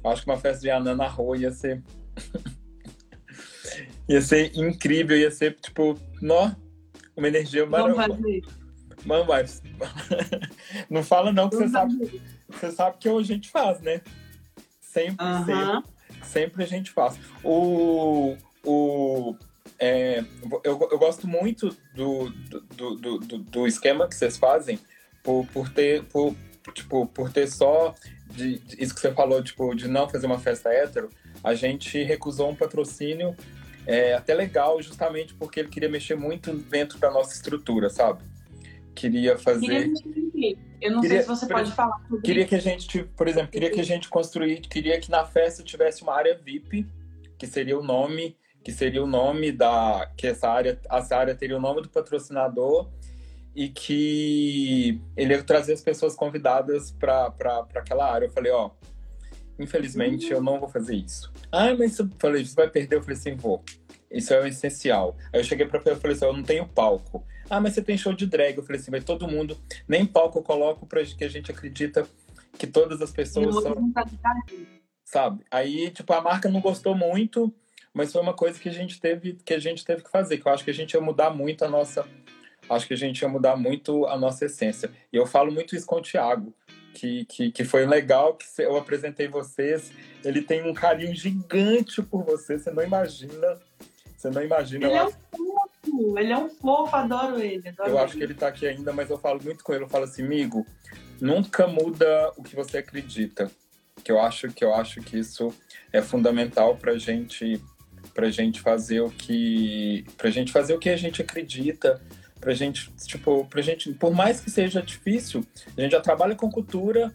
[0.02, 1.83] eu acho que uma festa de Anã na rua ia ser.
[4.09, 6.50] ia ser incrível, ia ser, tipo, nó,
[7.16, 8.65] uma energia Vamos maravilhosa.
[9.07, 9.62] Mas
[10.90, 14.01] não fala não, que você sabe, você sabe que a gente faz, né?
[14.81, 15.45] Sempre, Aham.
[15.45, 17.19] sempre, sempre a gente faz.
[17.45, 19.37] O, o,
[19.79, 20.25] é,
[20.64, 22.61] eu, eu gosto muito do, do,
[22.97, 24.79] do, do, do esquema que vocês fazem
[25.23, 26.35] por, por ter, por,
[26.73, 27.95] tipo, por ter só
[28.31, 31.11] de, de- isso que você falou, tipo, de não fazer uma festa hétero,
[31.45, 33.37] a gente recusou um patrocínio
[33.87, 38.23] é, até legal, justamente porque ele queria mexer muito dentro da nossa estrutura, sabe?
[38.96, 39.92] Queria fazer.
[39.92, 40.56] Queria.
[40.80, 43.50] Eu não Queria- sei se você pode falar sobre Queria que a gente, por exemplo,
[43.52, 46.87] queria que a gente construir, queria que na festa tivesse uma área VIP,
[47.38, 51.56] que seria o nome, que seria o nome da, que essa área, essa área teria
[51.56, 52.88] o nome do patrocinador
[53.54, 57.32] e que ele ia trazer as pessoas convidadas para
[57.74, 58.26] aquela área.
[58.26, 58.70] Eu falei, ó,
[59.59, 61.32] infelizmente eu não vou fazer isso.
[61.52, 62.96] Ah, mas eu falei, você vai perder?
[62.96, 63.62] Eu falei assim, vou.
[64.11, 65.16] Isso é o essencial.
[65.32, 67.24] Aí eu cheguei pra ela e falei assim, eu não tenho palco.
[67.48, 68.56] Ah, mas você tem show de drag.
[68.56, 72.06] Eu falei assim, vai todo mundo, nem palco eu coloco pra que a gente acredita
[72.59, 73.92] que todas as pessoas são.
[75.04, 75.44] Sabe?
[75.50, 77.54] Aí, tipo, a marca não gostou muito,
[77.94, 80.46] mas foi uma coisa que a gente teve que a gente teve que fazer, que
[80.46, 82.06] eu acho que a gente ia mudar muito a nossa
[82.68, 84.90] acho que a gente ia mudar muito a nossa essência.
[85.12, 86.52] E eu falo muito isso com o Thiago,
[86.94, 89.92] que, que, que foi legal que eu apresentei vocês.
[90.24, 93.61] Ele tem um carinho gigante por você, você não imagina.
[94.16, 94.87] Você não imagina.
[94.87, 97.68] Ele é um fofo, ele é um fofo, adoro ele.
[97.68, 98.05] Adoro eu ele.
[98.05, 99.85] acho que ele tá aqui ainda, mas eu falo muito com ele.
[99.85, 100.66] Eu falo assim, amigo,
[101.20, 103.51] nunca muda o que você acredita.
[104.03, 105.53] Que eu acho que eu acho que isso
[105.92, 107.61] é fundamental pra gente
[108.14, 112.01] pra gente fazer o que pra gente fazer o que a gente acredita
[112.40, 115.44] pra gente tipo pra gente por mais que seja difícil
[115.77, 117.12] a gente já trabalha com cultura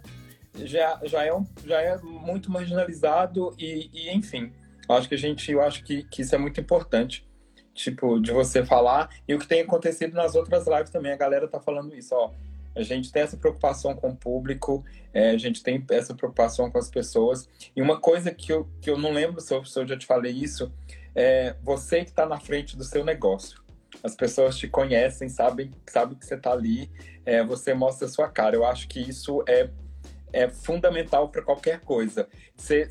[0.63, 4.51] já já é um, já é muito marginalizado e, e enfim
[4.87, 7.25] eu acho que a gente eu acho que, que isso é muito importante
[7.73, 11.47] tipo de você falar e o que tem acontecido nas outras lives também a galera
[11.47, 12.31] tá falando isso ó
[12.75, 16.77] a gente tem essa preocupação com o público, é, a gente tem essa preocupação com
[16.77, 17.47] as pessoas.
[17.75, 20.05] E uma coisa que eu, que eu não lembro se eu, se eu já te
[20.05, 20.71] falei isso,
[21.13, 23.61] é você que está na frente do seu negócio.
[24.01, 26.89] As pessoas te conhecem, sabem, sabem que você está ali,
[27.25, 28.55] é, você mostra a sua cara.
[28.55, 29.69] Eu acho que isso é,
[30.31, 32.27] é fundamental para qualquer coisa.
[32.55, 32.87] Você,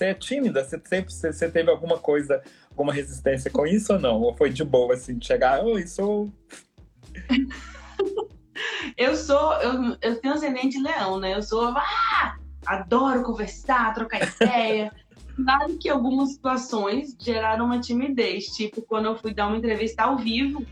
[0.00, 0.64] é tímida?
[0.64, 2.40] Você teve alguma coisa,
[2.72, 4.20] alguma resistência com isso ou não?
[4.20, 6.32] Ou foi de boa, assim, de chegar, oi, sou...
[8.96, 11.34] Eu sou, eu, eu tenho ascendente leão, né?
[11.34, 14.92] Eu sou, ah, adoro conversar, trocar ideia.
[15.34, 20.18] Claro que algumas situações geraram uma timidez, tipo quando eu fui dar uma entrevista ao
[20.18, 20.62] vivo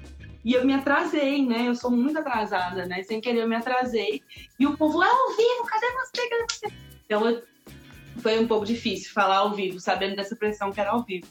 [0.45, 1.67] e eu me atrasei, né?
[1.67, 3.03] Eu sou muito atrasada, né?
[3.03, 4.23] Sem querer eu me atrasei.
[4.59, 6.29] E o povo, é ao vivo, cadê você?
[6.29, 6.67] Cadê você?
[7.07, 7.43] Então eu,
[8.19, 11.27] foi um pouco difícil falar ao vivo, sabendo dessa pressão que era ao vivo.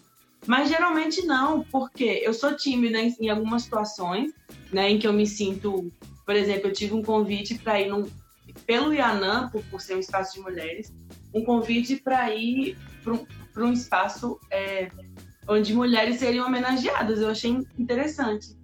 [0.48, 4.32] Mas geralmente não, porque eu sou tímida em, algumas situações,
[4.72, 4.90] né?
[4.90, 5.92] Em que eu me sinto
[6.30, 8.08] por exemplo, eu tive um convite para ir num,
[8.64, 10.94] pelo Ianã, por, por, ser um espaço de mulheres,
[11.34, 14.92] um convite para ir para um espaço é,
[15.48, 17.20] onde mulheres seriam homenageadas.
[17.20, 18.56] Eu achei interessante.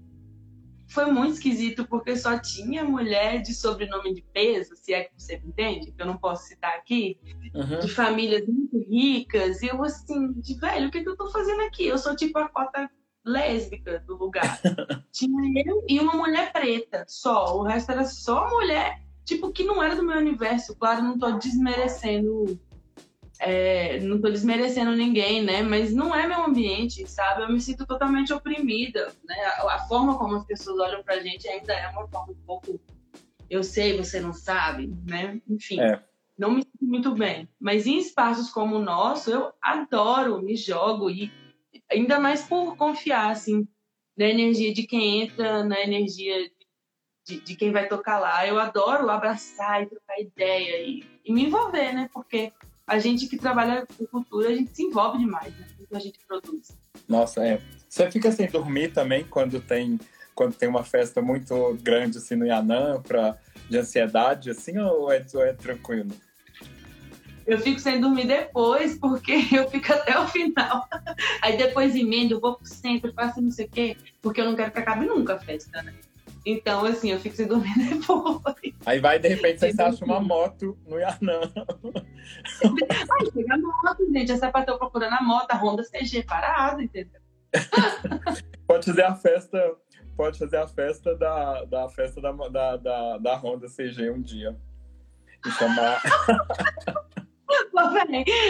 [0.96, 5.36] Foi muito esquisito porque só tinha mulher de sobrenome de peso, se é que você
[5.46, 7.20] entende, que eu não posso citar aqui,
[7.54, 7.80] uhum.
[7.80, 9.62] de famílias muito ricas.
[9.62, 11.86] E eu assim, de velho, o que, que eu tô fazendo aqui?
[11.86, 12.90] Eu sou tipo a cota
[13.26, 14.62] lésbica do lugar.
[15.12, 17.58] Tinha eu e uma mulher preta, só.
[17.58, 20.78] O resto era só mulher, tipo, que não era do meu universo.
[20.78, 22.58] Claro, não tô desmerecendo.
[23.40, 25.62] É, não tô desmerecendo ninguém, né?
[25.62, 27.44] Mas não é meu ambiente, sabe?
[27.44, 29.36] Eu me sinto totalmente oprimida, né?
[29.58, 32.80] A, a forma como as pessoas olham pra gente ainda é uma forma um pouco.
[33.50, 35.42] Eu sei, você não sabe, né?
[35.48, 35.80] Enfim.
[35.80, 36.02] É.
[36.38, 37.48] Não me sinto muito bem.
[37.60, 41.32] Mas em espaços como o nosso, eu adoro, me jogo e
[41.90, 43.68] ainda mais por confiar, assim,
[44.18, 46.50] na energia de quem entra, na energia
[47.26, 48.46] de, de quem vai tocar lá.
[48.48, 52.10] Eu adoro abraçar e trocar ideia e, e, me envolver, né?
[52.14, 52.54] Porque
[52.88, 55.68] a gente que trabalha com cultura, a gente se envolve demais, né?
[55.78, 56.78] Quando a gente produz.
[57.08, 57.62] Nossa, é.
[57.90, 60.00] Você fica sem dormir também quando tem
[60.34, 63.38] quando tem uma festa muito grande assim no Yanã para
[63.70, 66.12] de ansiedade assim ou é, ou é tranquilo?
[67.48, 70.88] Eu fico sem dormir depois, porque eu fico até o final.
[71.42, 74.56] Aí depois emendo, eu vou pro centro, faço não sei o quê, porque eu não
[74.56, 75.94] quero que acabe nunca a festa, né?
[76.46, 78.76] Então, assim, eu fico sem dormir depois.
[78.86, 81.42] Aí vai, de repente, você acha uma moto no Yanã.
[82.62, 84.32] Aí chega a moto, gente.
[84.32, 87.20] A sapatão procurando a moto, a Honda CG parada, entendeu?
[88.68, 89.76] pode fazer a festa,
[90.16, 94.56] pode fazer a festa da, da festa da, da, da, da Honda CG um dia.
[95.46, 96.02] E chamar.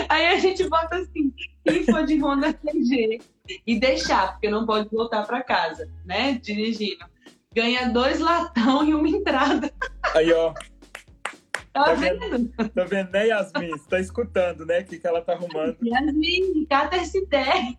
[0.10, 1.34] Aí a gente bota assim,
[1.66, 3.22] quem for de Honda CG
[3.66, 6.34] e deixar, porque não pode voltar para casa, né?
[6.42, 7.06] Dirigindo.
[7.56, 9.72] Ganha dois latão e uma entrada.
[10.14, 10.54] Aí, ó.
[11.72, 12.50] Tá, tá vendo?
[12.50, 13.70] Tá vendo, né, Yasmin?
[13.72, 14.82] Você tá escutando, né?
[14.82, 15.78] O que, que ela tá arrumando.
[15.82, 17.78] Yasmin, cata esse ideia.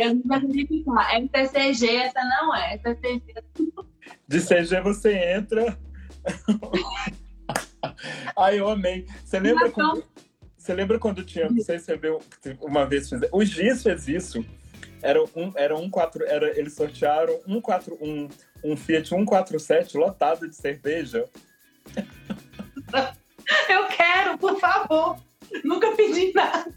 [0.00, 1.14] Yasmin vai verificar.
[1.14, 2.74] É TCG, essa não é.
[2.74, 3.34] Essa é CG.
[4.26, 5.78] De CG você entra.
[8.36, 9.06] Ai, eu amei.
[9.24, 10.04] Você lembra quando,
[10.56, 12.20] você lembra quando tinha, você recebeu
[12.60, 14.44] uma vez, o Giz fez isso.
[15.02, 18.28] Era um, era um quatro, era, eles sortearam um, quatro, um,
[18.64, 21.24] um Fiat 147 lotado de cerveja.
[23.68, 25.18] Eu quero, por favor.
[25.64, 26.70] Nunca pedi nada.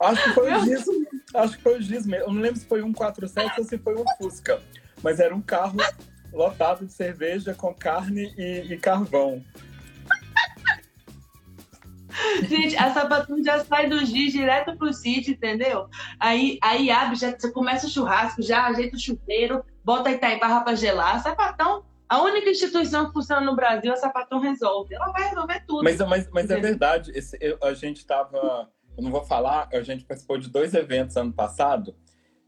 [0.00, 0.84] Acho que foi o Giz.
[1.34, 2.26] Acho que foi o Giz mesmo.
[2.26, 4.60] Eu não lembro se foi um 47 ou se foi um Fusca.
[5.02, 5.78] Mas era um carro
[6.32, 9.44] lotado de cerveja com carne e, e carvão.
[12.48, 15.88] Gente, a sapatão já sai do giz direto pro sítio, entendeu?
[16.18, 20.62] Aí, aí abre, já você começa o churrasco, já ajeita o chuveiro, bota a Itaibarra
[20.62, 21.22] pra gelar.
[21.22, 24.94] Sapatão A única instituição que funciona no Brasil, a Sapatão resolve.
[24.94, 25.84] Ela vai resolver tudo.
[25.84, 28.68] Mas, mas, mas é verdade, esse, eu, a gente estava.
[28.96, 31.94] Eu não vou falar, a gente participou de dois eventos ano passado,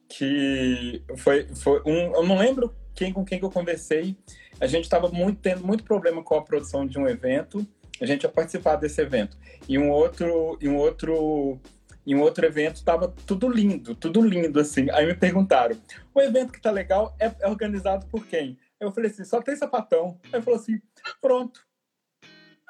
[0.09, 2.15] que foi, foi um.
[2.15, 4.17] Eu não lembro quem com quem que eu conversei.
[4.61, 7.67] A gente estava muito, tendo muito problema com a produção de um evento.
[8.03, 9.37] A gente ia participar desse evento.
[9.69, 11.61] E um outro, e um outro
[12.05, 14.91] em um outro evento estava tudo lindo, tudo lindo, assim.
[14.91, 15.81] Aí me perguntaram:
[16.13, 18.59] o evento que tá legal é, é organizado por quem?
[18.81, 20.21] Eu falei assim: só tem sapatão.
[20.33, 20.81] Aí falou assim:
[21.21, 21.65] pronto.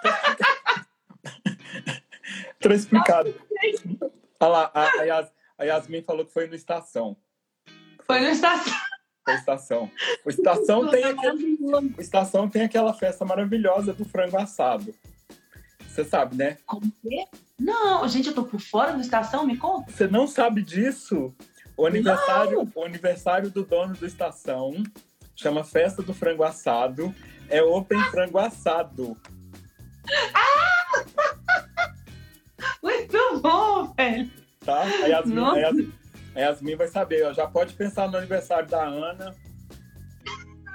[2.61, 3.35] Tô explicado.
[4.39, 7.17] Olha lá, a, Yas, a Yasmin falou que foi no Estação.
[8.07, 8.75] Foi no Estação.
[9.25, 9.91] Foi Estação.
[10.25, 14.93] O Estação, tem aquele, o Estação tem aquela festa maravilhosa do frango assado.
[15.93, 16.57] Você sabe, né?
[16.65, 17.27] Como que?
[17.61, 19.93] Não, gente, eu tô por fora do Estação, me conta.
[19.93, 21.35] Você não sabe disso?
[21.77, 24.83] O aniversário, o aniversário do dono do Estação
[25.37, 27.15] chama Festa do Frango Assado.
[27.51, 29.15] É Open Frango Assado.
[30.33, 31.93] Ah!
[32.83, 34.31] Muito bom, velho.
[34.65, 34.83] Tá?
[34.83, 35.93] A Yasmin, a Yasmin,
[36.35, 37.27] a Yasmin vai saber.
[37.27, 39.35] Ó, já pode pensar no aniversário da Ana.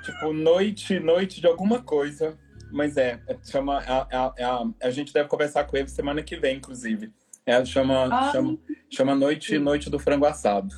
[0.03, 2.38] Tipo, noite, noite de alguma coisa.
[2.72, 6.36] Mas é, é chama, a, a, a, a, gente deve conversar com ele semana que
[6.36, 7.11] vem, inclusive.
[7.45, 8.57] É, chama, chama,
[8.89, 10.76] chama Noite, Noite do Frango Assado.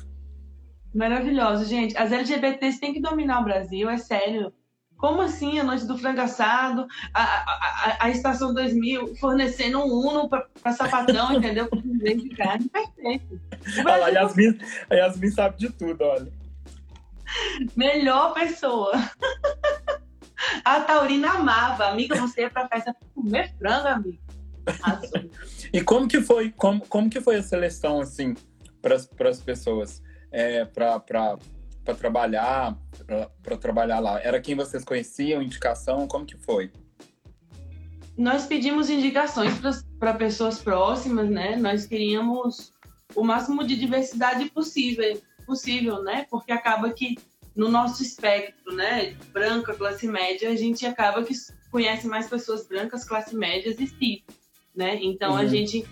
[0.94, 1.96] Maravilhoso, gente.
[1.96, 4.52] As LGBTs têm que dominar o Brasil, é sério.
[4.96, 10.28] Como assim a Noite do Frango Assado, a, a, a, Estação 2000 fornecendo um Uno
[10.28, 11.68] para sapatão, entendeu?
[11.68, 13.40] Com de carne, perfeito.
[13.78, 14.58] Olha lá, a Yasmin,
[14.90, 16.30] a Yasmin sabe de tudo, olha.
[17.74, 18.92] Melhor pessoa.
[20.64, 21.86] A Taurina amava.
[21.86, 24.18] Amiga, você ia pra festa comer frango, amigo.
[25.72, 26.50] e como que foi?
[26.50, 28.34] Como, como que foi a seleção, assim,
[28.80, 30.02] para as pessoas?
[30.30, 31.00] É, para
[31.98, 32.76] trabalhar
[33.42, 34.20] para trabalhar lá?
[34.20, 36.06] Era quem vocês conheciam, indicação?
[36.06, 36.70] Como que foi?
[38.16, 39.54] Nós pedimos indicações
[39.98, 41.56] para pessoas próximas, né?
[41.56, 42.72] Nós queríamos
[43.14, 46.26] o máximo de diversidade possível, possível, né?
[46.30, 47.16] Porque acaba que
[47.54, 51.34] no nosso espectro, né, branca, classe média, a gente acaba que
[51.70, 54.22] conhece mais pessoas brancas, classe médias e cis,
[54.74, 54.98] né?
[55.02, 55.38] Então uhum.
[55.38, 55.86] a gente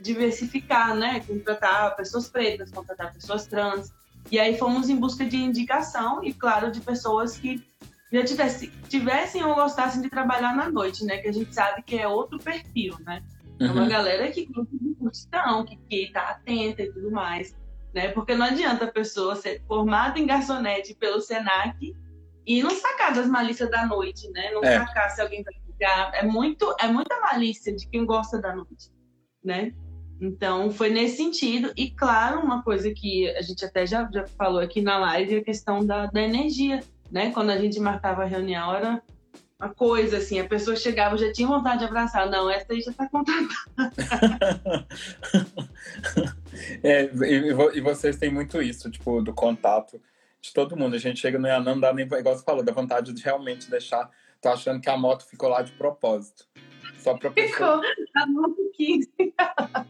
[0.00, 3.92] diversificar, né, contratar pessoas pretas, contratar pessoas trans.
[4.30, 7.62] E aí fomos em busca de indicação e, claro, de pessoas que
[8.12, 11.18] já tivesse, tivessem ou gostassem de trabalhar na noite, né?
[11.18, 13.22] Que a gente sabe que é outro perfil, né?
[13.60, 13.88] É uma uhum.
[13.88, 14.48] galera que
[14.98, 17.54] curtição, que, que tá atenta e tudo mais
[17.96, 18.08] né?
[18.08, 21.96] Porque não adianta a pessoa ser formada em garçonete pelo Senac
[22.46, 24.52] e não sacar das malícias da noite, né?
[24.52, 24.78] Não é.
[24.78, 26.10] sacar se alguém vai ficar.
[26.12, 28.92] É muito, é muita malícia de quem gosta da noite,
[29.42, 29.72] né?
[30.20, 31.72] Então, foi nesse sentido.
[31.74, 35.38] E, claro, uma coisa que a gente até já, já falou aqui na live é
[35.38, 36.80] a questão da, da energia,
[37.10, 37.30] né?
[37.30, 39.02] Quando a gente marcava a reunião, era
[39.58, 42.28] uma coisa assim, a pessoa chegava, já tinha vontade de abraçar.
[42.28, 43.48] Não, essa aí já está contratada.
[46.82, 50.00] é, e, e, vocês têm muito isso, tipo, do contato
[50.40, 50.94] de todo mundo.
[50.94, 54.10] A gente chega no não dá nem, igual você falou, da vontade de realmente deixar.
[54.42, 56.46] Tô achando que a moto ficou lá de propósito.
[56.98, 57.80] Só pra pessoa.
[57.80, 59.10] Ficou, a moto 15.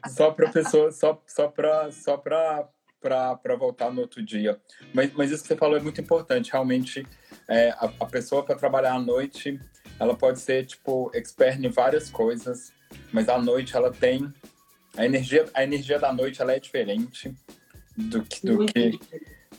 [0.08, 1.90] só pra pessoa, só, só pra.
[1.90, 2.68] Só pra
[3.00, 4.60] para voltar no outro dia.
[4.92, 6.50] Mas, mas isso que você falou é muito importante.
[6.50, 7.06] Realmente,
[7.48, 9.60] é, a, a, pessoa para trabalhar à noite,
[9.98, 12.72] ela pode ser, tipo, expert em várias coisas,
[13.12, 14.32] mas à noite ela tem...
[14.96, 17.34] A energia, a energia da noite, ela é diferente
[17.96, 18.46] do que...
[18.46, 19.00] Do que,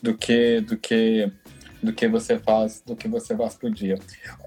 [0.02, 1.32] do que, do que
[1.82, 3.98] do que você faz do que você faz pro dia.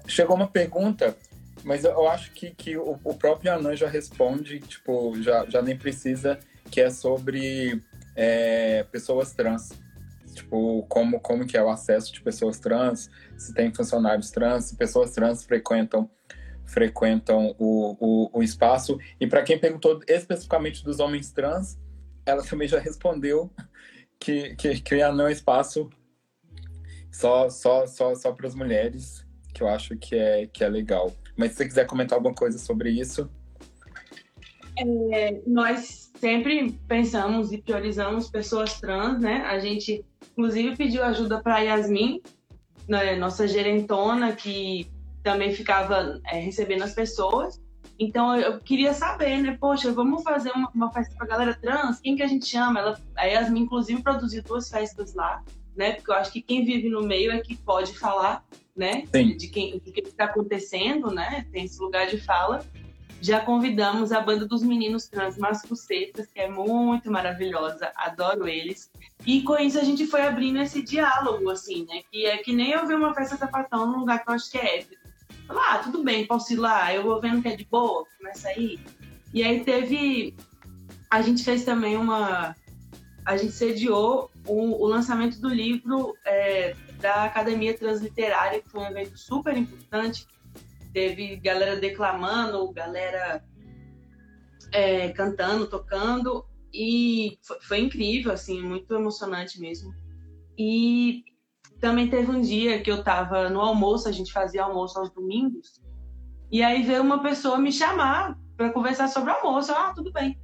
[0.07, 1.15] Chegou uma pergunta,
[1.63, 5.77] mas eu acho que, que o, o próprio Anan já responde, tipo, já, já nem
[5.77, 6.39] precisa,
[6.69, 7.81] que é sobre
[8.15, 9.71] é, pessoas trans.
[10.33, 14.75] Tipo, como, como que é o acesso de pessoas trans, se tem funcionários trans, se
[14.75, 16.09] pessoas trans frequentam
[16.65, 18.97] frequentam o, o, o espaço.
[19.19, 21.77] E para quem perguntou especificamente dos homens trans,
[22.25, 23.51] ela também já respondeu
[24.17, 25.89] que, que, que não é espaço
[27.11, 31.13] só, só, só, só para as mulheres, que eu acho que é, que é legal.
[31.35, 33.29] Mas se você quiser comentar alguma coisa sobre isso.
[35.11, 39.43] É, nós sempre pensamos e priorizamos pessoas trans, né?
[39.45, 42.21] A gente, inclusive, pediu ajuda para Yasmin,
[42.87, 44.89] né, nossa gerentona, que
[45.23, 47.61] também ficava é, recebendo as pessoas.
[47.99, 49.57] Então eu queria saber, né?
[49.59, 51.99] Poxa, vamos fazer uma, uma festa para galera trans?
[51.99, 52.79] Quem que a gente chama?
[52.79, 55.43] Ela, a Yasmin, inclusive, produziu duas festas lá,
[55.75, 55.93] né?
[55.93, 58.43] Porque eu acho que quem vive no meio é que pode falar,
[58.75, 59.03] né?
[59.13, 59.37] Sim.
[59.37, 61.45] De quem, do que está acontecendo, né?
[61.51, 62.65] Tem esse lugar de fala.
[63.21, 68.91] Já convidamos a banda dos meninos trans Mascucetas, que é muito maravilhosa, adoro eles.
[69.25, 72.01] E com isso a gente foi abrindo esse diálogo, assim, né?
[72.11, 74.57] Que é que nem eu ver uma festa sapatão num lugar que eu acho que
[74.57, 74.99] é hétero.
[75.47, 78.79] Ah, tudo bem, posso ir lá, eu vou vendo que é de boa, começa aí.
[79.33, 80.35] E aí teve.
[81.09, 82.55] A gente fez também uma.
[83.23, 88.87] A gente sediou o, o lançamento do livro é, da Academia Transliterária, que foi um
[88.87, 90.25] evento super importante,
[90.93, 93.43] teve galera declamando, galera
[94.71, 99.93] é, cantando, tocando, e foi, foi, incrível, assim, muito emocionante mesmo.
[100.57, 101.23] E
[101.79, 105.81] também teve um dia que eu estava no almoço, a gente fazia almoço aos domingos,
[106.51, 109.71] e aí veio uma pessoa me chamar para conversar sobre o almoço.
[109.71, 110.37] Eu, ah, tudo bem.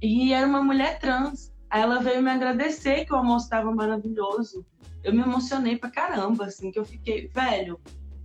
[0.00, 1.52] E era uma mulher trans.
[1.68, 4.64] Aí ela veio me agradecer que o almoço estava maravilhoso.
[5.02, 7.80] Eu me emocionei pra caramba, assim, que eu fiquei, velho,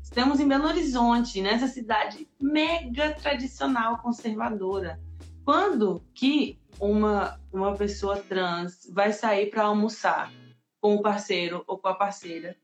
[0.10, 5.00] Estamos em Belo Horizonte, nessa cidade mega tradicional conservadora.
[5.46, 10.34] Quando que uma, uma pessoa trans vai sair para almoçar
[10.82, 12.58] com o parceiro ou com a parceira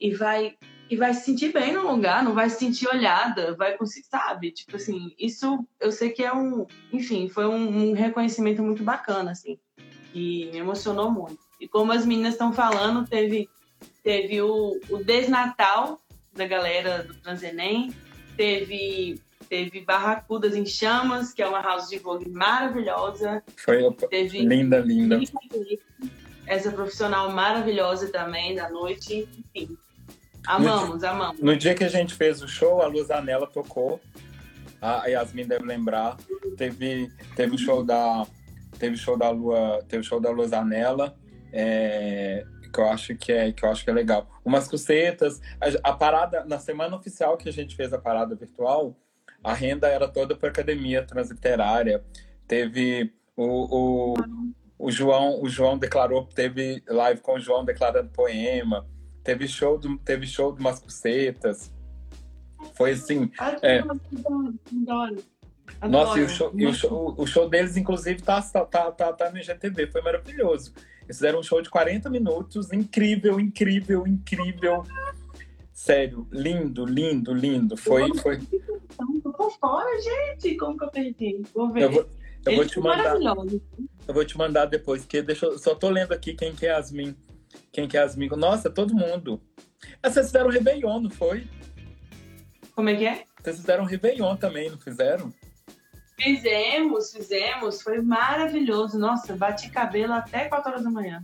[0.00, 0.58] e vai
[0.90, 4.50] e vai se sentir bem no lugar, não vai se sentir olhada, vai conseguir, sabe?
[4.50, 9.30] Tipo assim, isso eu sei que é um, enfim, foi um, um reconhecimento muito bacana,
[9.30, 9.60] assim,
[10.12, 11.38] que me emocionou muito.
[11.60, 13.48] E como as meninas estão falando, teve
[14.02, 16.00] teve o, o Desnatal,
[16.34, 17.92] da galera do Transenem.
[18.36, 23.42] Teve, teve Barracudas em Chamas, que é uma house de vogue maravilhosa.
[23.56, 25.20] Foi teve linda, linda.
[26.46, 29.28] Essa profissional maravilhosa também da noite.
[29.54, 29.76] Enfim,
[30.46, 31.40] amamos, no, amamos.
[31.40, 34.00] No dia que a gente fez o show, a Luzanela tocou.
[34.80, 36.16] A Yasmin deve lembrar.
[36.56, 38.26] Teve, teve o show da
[38.78, 41.14] teve show da Lua, teve show da Luzanela.
[41.52, 44.28] É, que eu acho que é que eu acho que é legal.
[44.44, 48.96] Umas cucetas, a, a, parada na semana oficial que a gente fez a parada virtual,
[49.44, 52.02] a renda era toda para academia transliterária.
[52.46, 54.14] Teve o, o,
[54.78, 58.86] o João, o João declarou, teve live com o João declarando poema.
[59.22, 61.72] Teve show do, teve show de umas cucetas.
[62.74, 63.30] Foi assim.
[63.62, 63.82] É...
[65.88, 69.30] Nossa, e o show, e o show, o show deles, inclusive, tá, tá, tá, tá
[69.30, 70.72] no IGTV, foi maravilhoso.
[71.12, 74.82] Eles fizeram um show de 40 minutos, incrível, incrível, incrível.
[75.70, 77.76] Sério, lindo, lindo, lindo.
[77.76, 78.16] Foi.
[78.16, 78.40] foi...
[79.22, 80.56] Tô fora, gente.
[80.56, 81.42] Como que eu perdi?
[81.54, 81.82] Vou ver.
[81.82, 82.06] Eu vou,
[82.46, 83.16] eu vou te mandar.
[84.08, 86.70] Eu vou te mandar depois, que deixa eu, só tô lendo aqui quem que é
[86.70, 87.14] Asmin.
[87.70, 88.28] Quem que é Asmin?
[88.28, 89.38] Nossa, todo mundo.
[90.02, 91.46] Ah, vocês fizeram Réveillon, não foi?
[92.74, 93.24] Como é que é?
[93.42, 95.30] Vocês fizeram Réveillon também, não fizeram?
[96.18, 98.98] Fizemos, fizemos, foi maravilhoso.
[98.98, 101.22] Nossa, bati cabelo até 4 horas da manhã.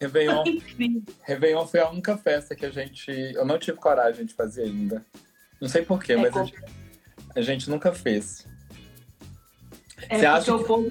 [0.00, 0.44] Réveillon,
[1.22, 3.10] Réveillon foi a única festa que a gente.
[3.10, 5.04] Eu não tive coragem de fazer ainda.
[5.60, 6.64] Não sei porquê, é mas a gente,
[7.36, 8.46] a gente, nunca fez.
[10.08, 10.88] É Você acha que o povo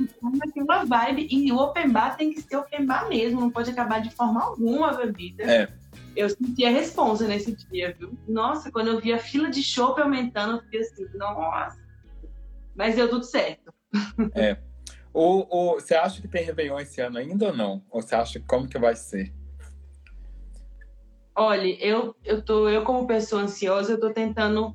[0.54, 3.72] tem uma vibe e o open bar tem que ser open bar mesmo, não pode
[3.72, 5.44] acabar de forma alguma a bebida.
[5.44, 5.68] É.
[6.16, 8.16] Eu senti a responsa nesse dia, viu?
[8.28, 11.89] Nossa, quando eu vi a fila de chopp aumentando, eu fiquei assim, nossa
[12.80, 13.74] mas deu tudo certo.
[14.34, 14.58] É.
[15.14, 17.84] O, o, você acha que tem Réveillon esse ano ainda ou não?
[17.90, 19.34] Ou você acha como que vai ser?
[21.36, 24.74] Olha, eu, eu, tô, eu como pessoa ansiosa, eu tô tentando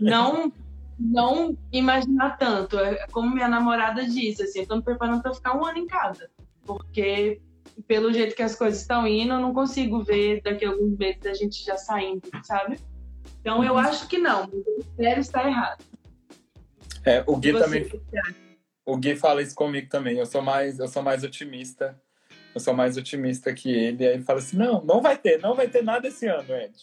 [0.00, 0.52] não,
[0.98, 2.76] não imaginar tanto.
[2.76, 5.86] É como minha namorada disse, assim, eu tô me preparando para ficar um ano em
[5.86, 6.28] casa.
[6.64, 7.40] Porque
[7.86, 11.24] pelo jeito que as coisas estão indo, eu não consigo ver daqui a alguns meses
[11.24, 12.80] a gente já saindo, sabe?
[13.40, 13.78] Então eu uhum.
[13.78, 15.84] acho que não, eu espero estar errado.
[17.06, 17.88] É, o Gui também.
[18.84, 20.18] O Gui fala isso comigo também.
[20.18, 21.98] Eu sou mais, eu sou mais otimista.
[22.52, 24.06] Eu sou mais otimista que ele.
[24.06, 26.74] Aí ele fala assim: não, não vai ter, não vai ter nada esse ano, Ed.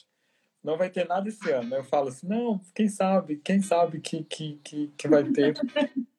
[0.63, 1.75] Não vai ter nada esse ano.
[1.75, 5.53] Eu falo assim, não, quem sabe, quem sabe que, que, que, que vai ter,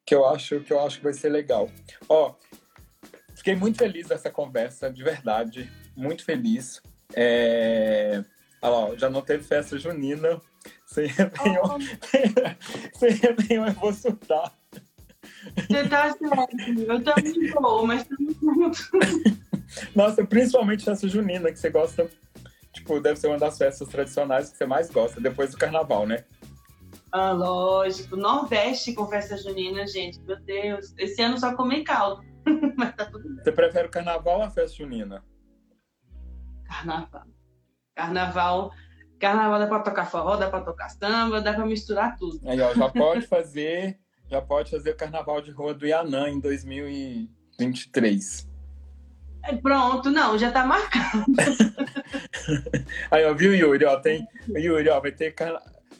[0.05, 1.67] que eu acho que eu acho que vai ser legal.
[2.07, 2.35] Ó,
[3.33, 6.79] fiquei muito feliz dessa conversa, de verdade, muito feliz.
[7.15, 8.23] É...
[8.61, 10.39] Ó, já não teve festa junina,
[10.85, 12.97] sem Réveillon, oh.
[12.97, 14.53] sem Réveillon eu vou surtar.
[15.55, 18.91] Você tá certo, eu também vou, mas estamos juntos.
[19.95, 22.09] Nossa, principalmente essa junina, que você gosta,
[22.71, 26.23] tipo, deve ser uma das festas tradicionais que você mais gosta, depois do carnaval, né?
[27.11, 28.15] Ah, lógico.
[28.15, 30.93] Nordeste com festa junina, gente, meu Deus.
[30.97, 32.23] Esse ano só comi caldo,
[32.77, 33.43] mas tá tudo bem.
[33.43, 35.23] Você prefere o carnaval ou a festa junina?
[36.65, 37.25] Carnaval.
[37.95, 38.71] Carnaval
[39.19, 42.39] Carnaval dá pra tocar forró, dá pra tocar samba, dá pra misturar tudo.
[42.47, 43.99] Aí, ó, já pode fazer,
[44.29, 48.47] já pode fazer o carnaval de rua do Yanã em 2023.
[49.43, 51.25] É, pronto, não, já tá marcado.
[53.11, 54.27] Aí, ó, viu, Yuri, ó, tem.
[54.49, 55.33] Yuri, ó, vai ter.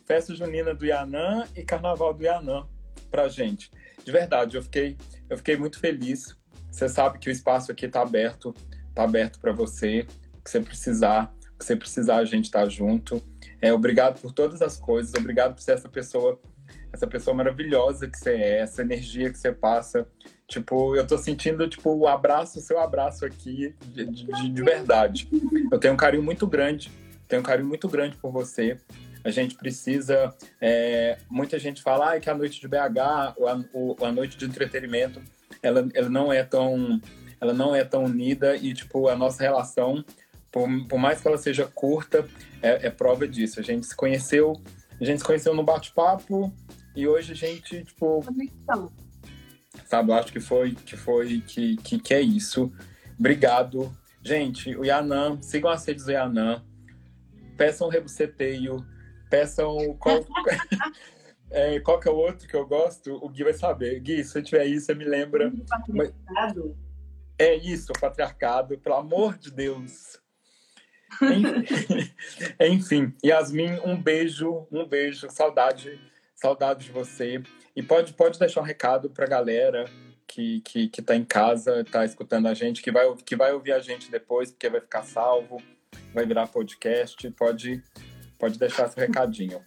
[0.06, 2.68] festa junina do Yanã e carnaval do Yanã
[3.12, 3.70] pra gente.
[4.04, 4.98] De verdade, eu fiquei,
[5.30, 6.36] eu fiquei muito feliz.
[6.72, 8.56] Você sabe que o espaço aqui está aberto,
[8.90, 10.08] está aberto para você,
[10.44, 13.22] que você precisar, você precisar a gente tá junto.
[13.62, 16.40] É, obrigado por todas as coisas, obrigado por ser essa pessoa,
[16.92, 20.08] essa pessoa maravilhosa que você é, essa energia que você passa.
[20.48, 25.28] Tipo, eu tô sentindo, tipo, o abraço, o seu abraço aqui, de, de, de verdade.
[25.72, 26.92] Eu tenho um carinho muito grande,
[27.28, 28.78] tenho um carinho muito grande por você.
[29.24, 30.32] A gente precisa.
[30.62, 33.36] É, muita gente fala ah, que a noite de BH, a,
[34.06, 35.20] a noite de entretenimento,
[35.64, 37.02] ela, ela não é tão.
[37.42, 40.06] Ela não é tão unida e, tipo, a nossa relação,
[40.56, 42.26] por, por mais que ela seja curta,
[42.62, 43.60] é, é prova disso.
[43.60, 44.54] A gente se conheceu,
[45.02, 46.50] a gente se conheceu no bate-papo
[46.96, 48.24] e hoje a gente, tipo.
[48.24, 48.90] Conexão.
[49.86, 52.72] Sabe, eu acho que foi que foi que, que, que é isso.
[53.20, 53.94] Obrigado.
[54.24, 56.64] Gente, o Yanã, sigam as redes do Yanã,
[57.58, 58.78] peçam rebuceteio,
[59.30, 60.26] Peçam qual,
[61.52, 64.00] é, qual que é o outro que eu gosto, o Gui vai saber.
[64.00, 65.52] Gui, se tiver isso, você me lembra.
[65.68, 66.78] Patriarcado?
[67.38, 70.24] É isso, o patriarcado, pelo amor de Deus.
[72.60, 76.00] Enfim, Yasmin, um beijo, um beijo, saudade,
[76.36, 77.42] saudade de você.
[77.76, 79.86] E pode, pode deixar um recado pra galera
[80.28, 83.74] que, que, que tá em casa, tá escutando a gente, que vai, que vai ouvir
[83.74, 85.62] a gente depois, porque vai ficar salvo,
[86.14, 87.30] vai virar podcast.
[87.32, 87.84] Pode
[88.38, 89.62] Pode deixar seu recadinho.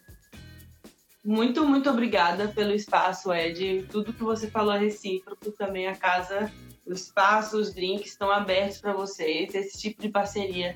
[1.23, 3.85] Muito, muito obrigada pelo espaço, Ed.
[3.91, 5.51] Tudo que você falou é recíproco.
[5.51, 6.51] Também a casa,
[6.85, 9.53] o espaço, os drinks estão abertos para vocês.
[9.53, 10.75] Esse tipo de parceria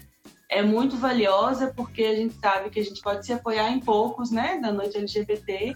[0.50, 4.32] é muito valiosa porque a gente sabe que a gente pode se apoiar em poucos,
[4.32, 5.76] né, da noite LGBT,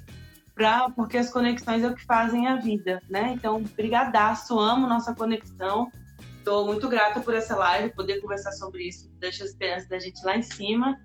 [0.53, 3.33] pra, porque as conexões é o que fazem a vida, né?
[3.35, 5.91] Então, brigadaço, amo nossa conexão.
[6.37, 10.23] Estou muito grata por essa live, poder conversar sobre isso, deixa a esperança da gente
[10.25, 10.99] lá em cima.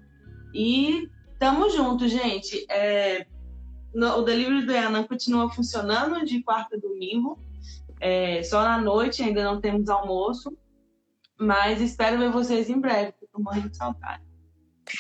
[0.54, 1.08] E
[1.38, 2.64] tamo junto, gente.
[2.70, 3.26] É,
[3.94, 7.38] no, o delivery do Yanam continua funcionando de quarta a domingo.
[8.00, 10.56] É, só na noite, ainda não temos almoço.
[11.38, 14.22] Mas espero ver vocês em breve, tô morrendo de saudade.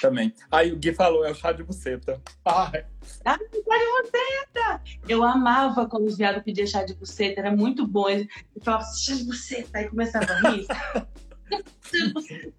[0.00, 0.32] Também.
[0.50, 2.20] Aí o Gui falou, é o chá de buceta.
[2.44, 2.86] Ai.
[3.24, 4.82] Ah, chá de buceta!
[5.08, 8.08] Eu amava quando os viados pediam chá de buceta, era muito bom.
[8.08, 8.28] Ele
[8.62, 10.66] falava chá de buceta, aí começava a rir.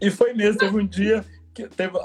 [0.00, 1.98] e foi mesmo, teve um dia que teve,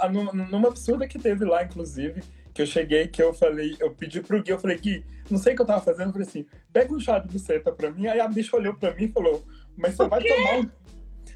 [0.49, 2.23] numa absurda que teve lá, inclusive,
[2.53, 5.53] que eu cheguei, que eu falei, eu pedi pro Gui, eu falei, Gui, não sei
[5.53, 8.07] o que eu tava fazendo, eu falei assim, pega um chá de buceta pra mim,
[8.07, 9.45] aí a bicha olhou pra mim e falou,
[9.77, 10.84] mas você vai tomar um.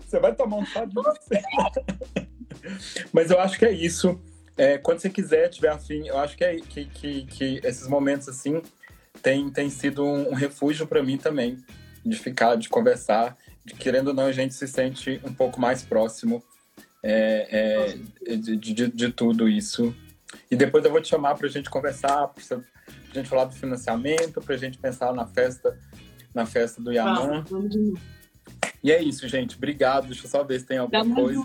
[0.10, 1.86] Você vai tomar um chá de buceta.
[3.14, 4.20] mas eu acho que é isso.
[4.58, 8.28] É, quando você quiser, tiver afim, eu acho que, é, que, que, que esses momentos
[8.28, 8.62] assim
[9.22, 11.60] tem, tem sido um, um refúgio para mim também,
[12.04, 15.84] de ficar, de conversar, de querendo ou não, a gente se sente um pouco mais
[15.84, 16.44] próximo
[17.04, 17.94] é,
[18.26, 19.96] é, de, de, de, tudo isso.
[20.50, 23.54] E depois eu vou te chamar para a gente conversar, para a gente falar do
[23.54, 25.78] financiamento, para a gente pensar na festa,
[26.34, 27.46] na festa do Yaman.
[27.48, 28.19] Ah,
[28.84, 29.56] e é isso, gente.
[29.56, 30.08] Obrigado.
[30.08, 31.42] Deixa eu só ver se tem alguma coisa.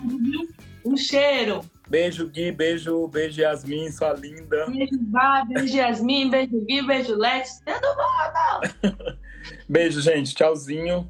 [0.85, 1.61] Um cheiro.
[1.89, 2.51] Beijo, Gui.
[2.51, 4.67] Beijo, beijo, Yasmin, sua linda.
[4.67, 5.43] Beijo, Bá.
[5.45, 6.29] Beijo, Yasmin.
[6.29, 6.81] Beijo, Gui.
[6.81, 7.61] Beijo, Letes.
[7.65, 9.19] Todo mundo!
[9.67, 10.33] beijo, gente.
[10.33, 11.09] Tchauzinho.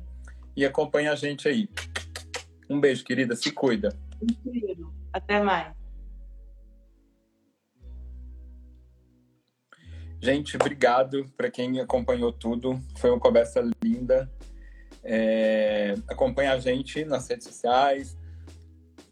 [0.56, 1.70] E acompanha a gente aí.
[2.70, 3.36] Um beijo, querida.
[3.36, 3.96] Se cuida.
[5.14, 5.74] Até mais.
[10.22, 12.82] Gente, obrigado para quem acompanhou tudo.
[12.98, 14.32] Foi uma conversa linda.
[15.06, 18.18] É, acompanha a gente nas redes sociais.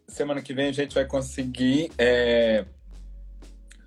[0.07, 1.91] Semana que vem a gente vai conseguir.
[1.97, 2.65] É,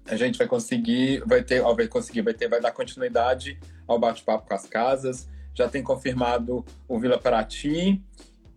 [0.07, 3.99] a gente vai conseguir, vai ter, ó, vai conseguir, vai ter, vai dar continuidade ao
[3.99, 5.29] bate-papo com as casas.
[5.53, 8.01] Já tem confirmado o Vila Paraty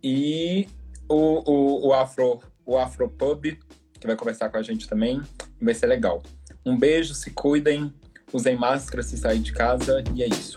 [0.02, 0.68] e
[1.08, 3.58] o, o, o Afro o Afropub,
[3.98, 5.20] que vai conversar com a gente também.
[5.60, 6.22] Vai ser legal.
[6.64, 7.92] Um beijo, se cuidem,
[8.32, 10.54] usem máscara se sair de casa e é isso.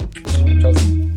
[0.59, 1.12] Tchauzinho.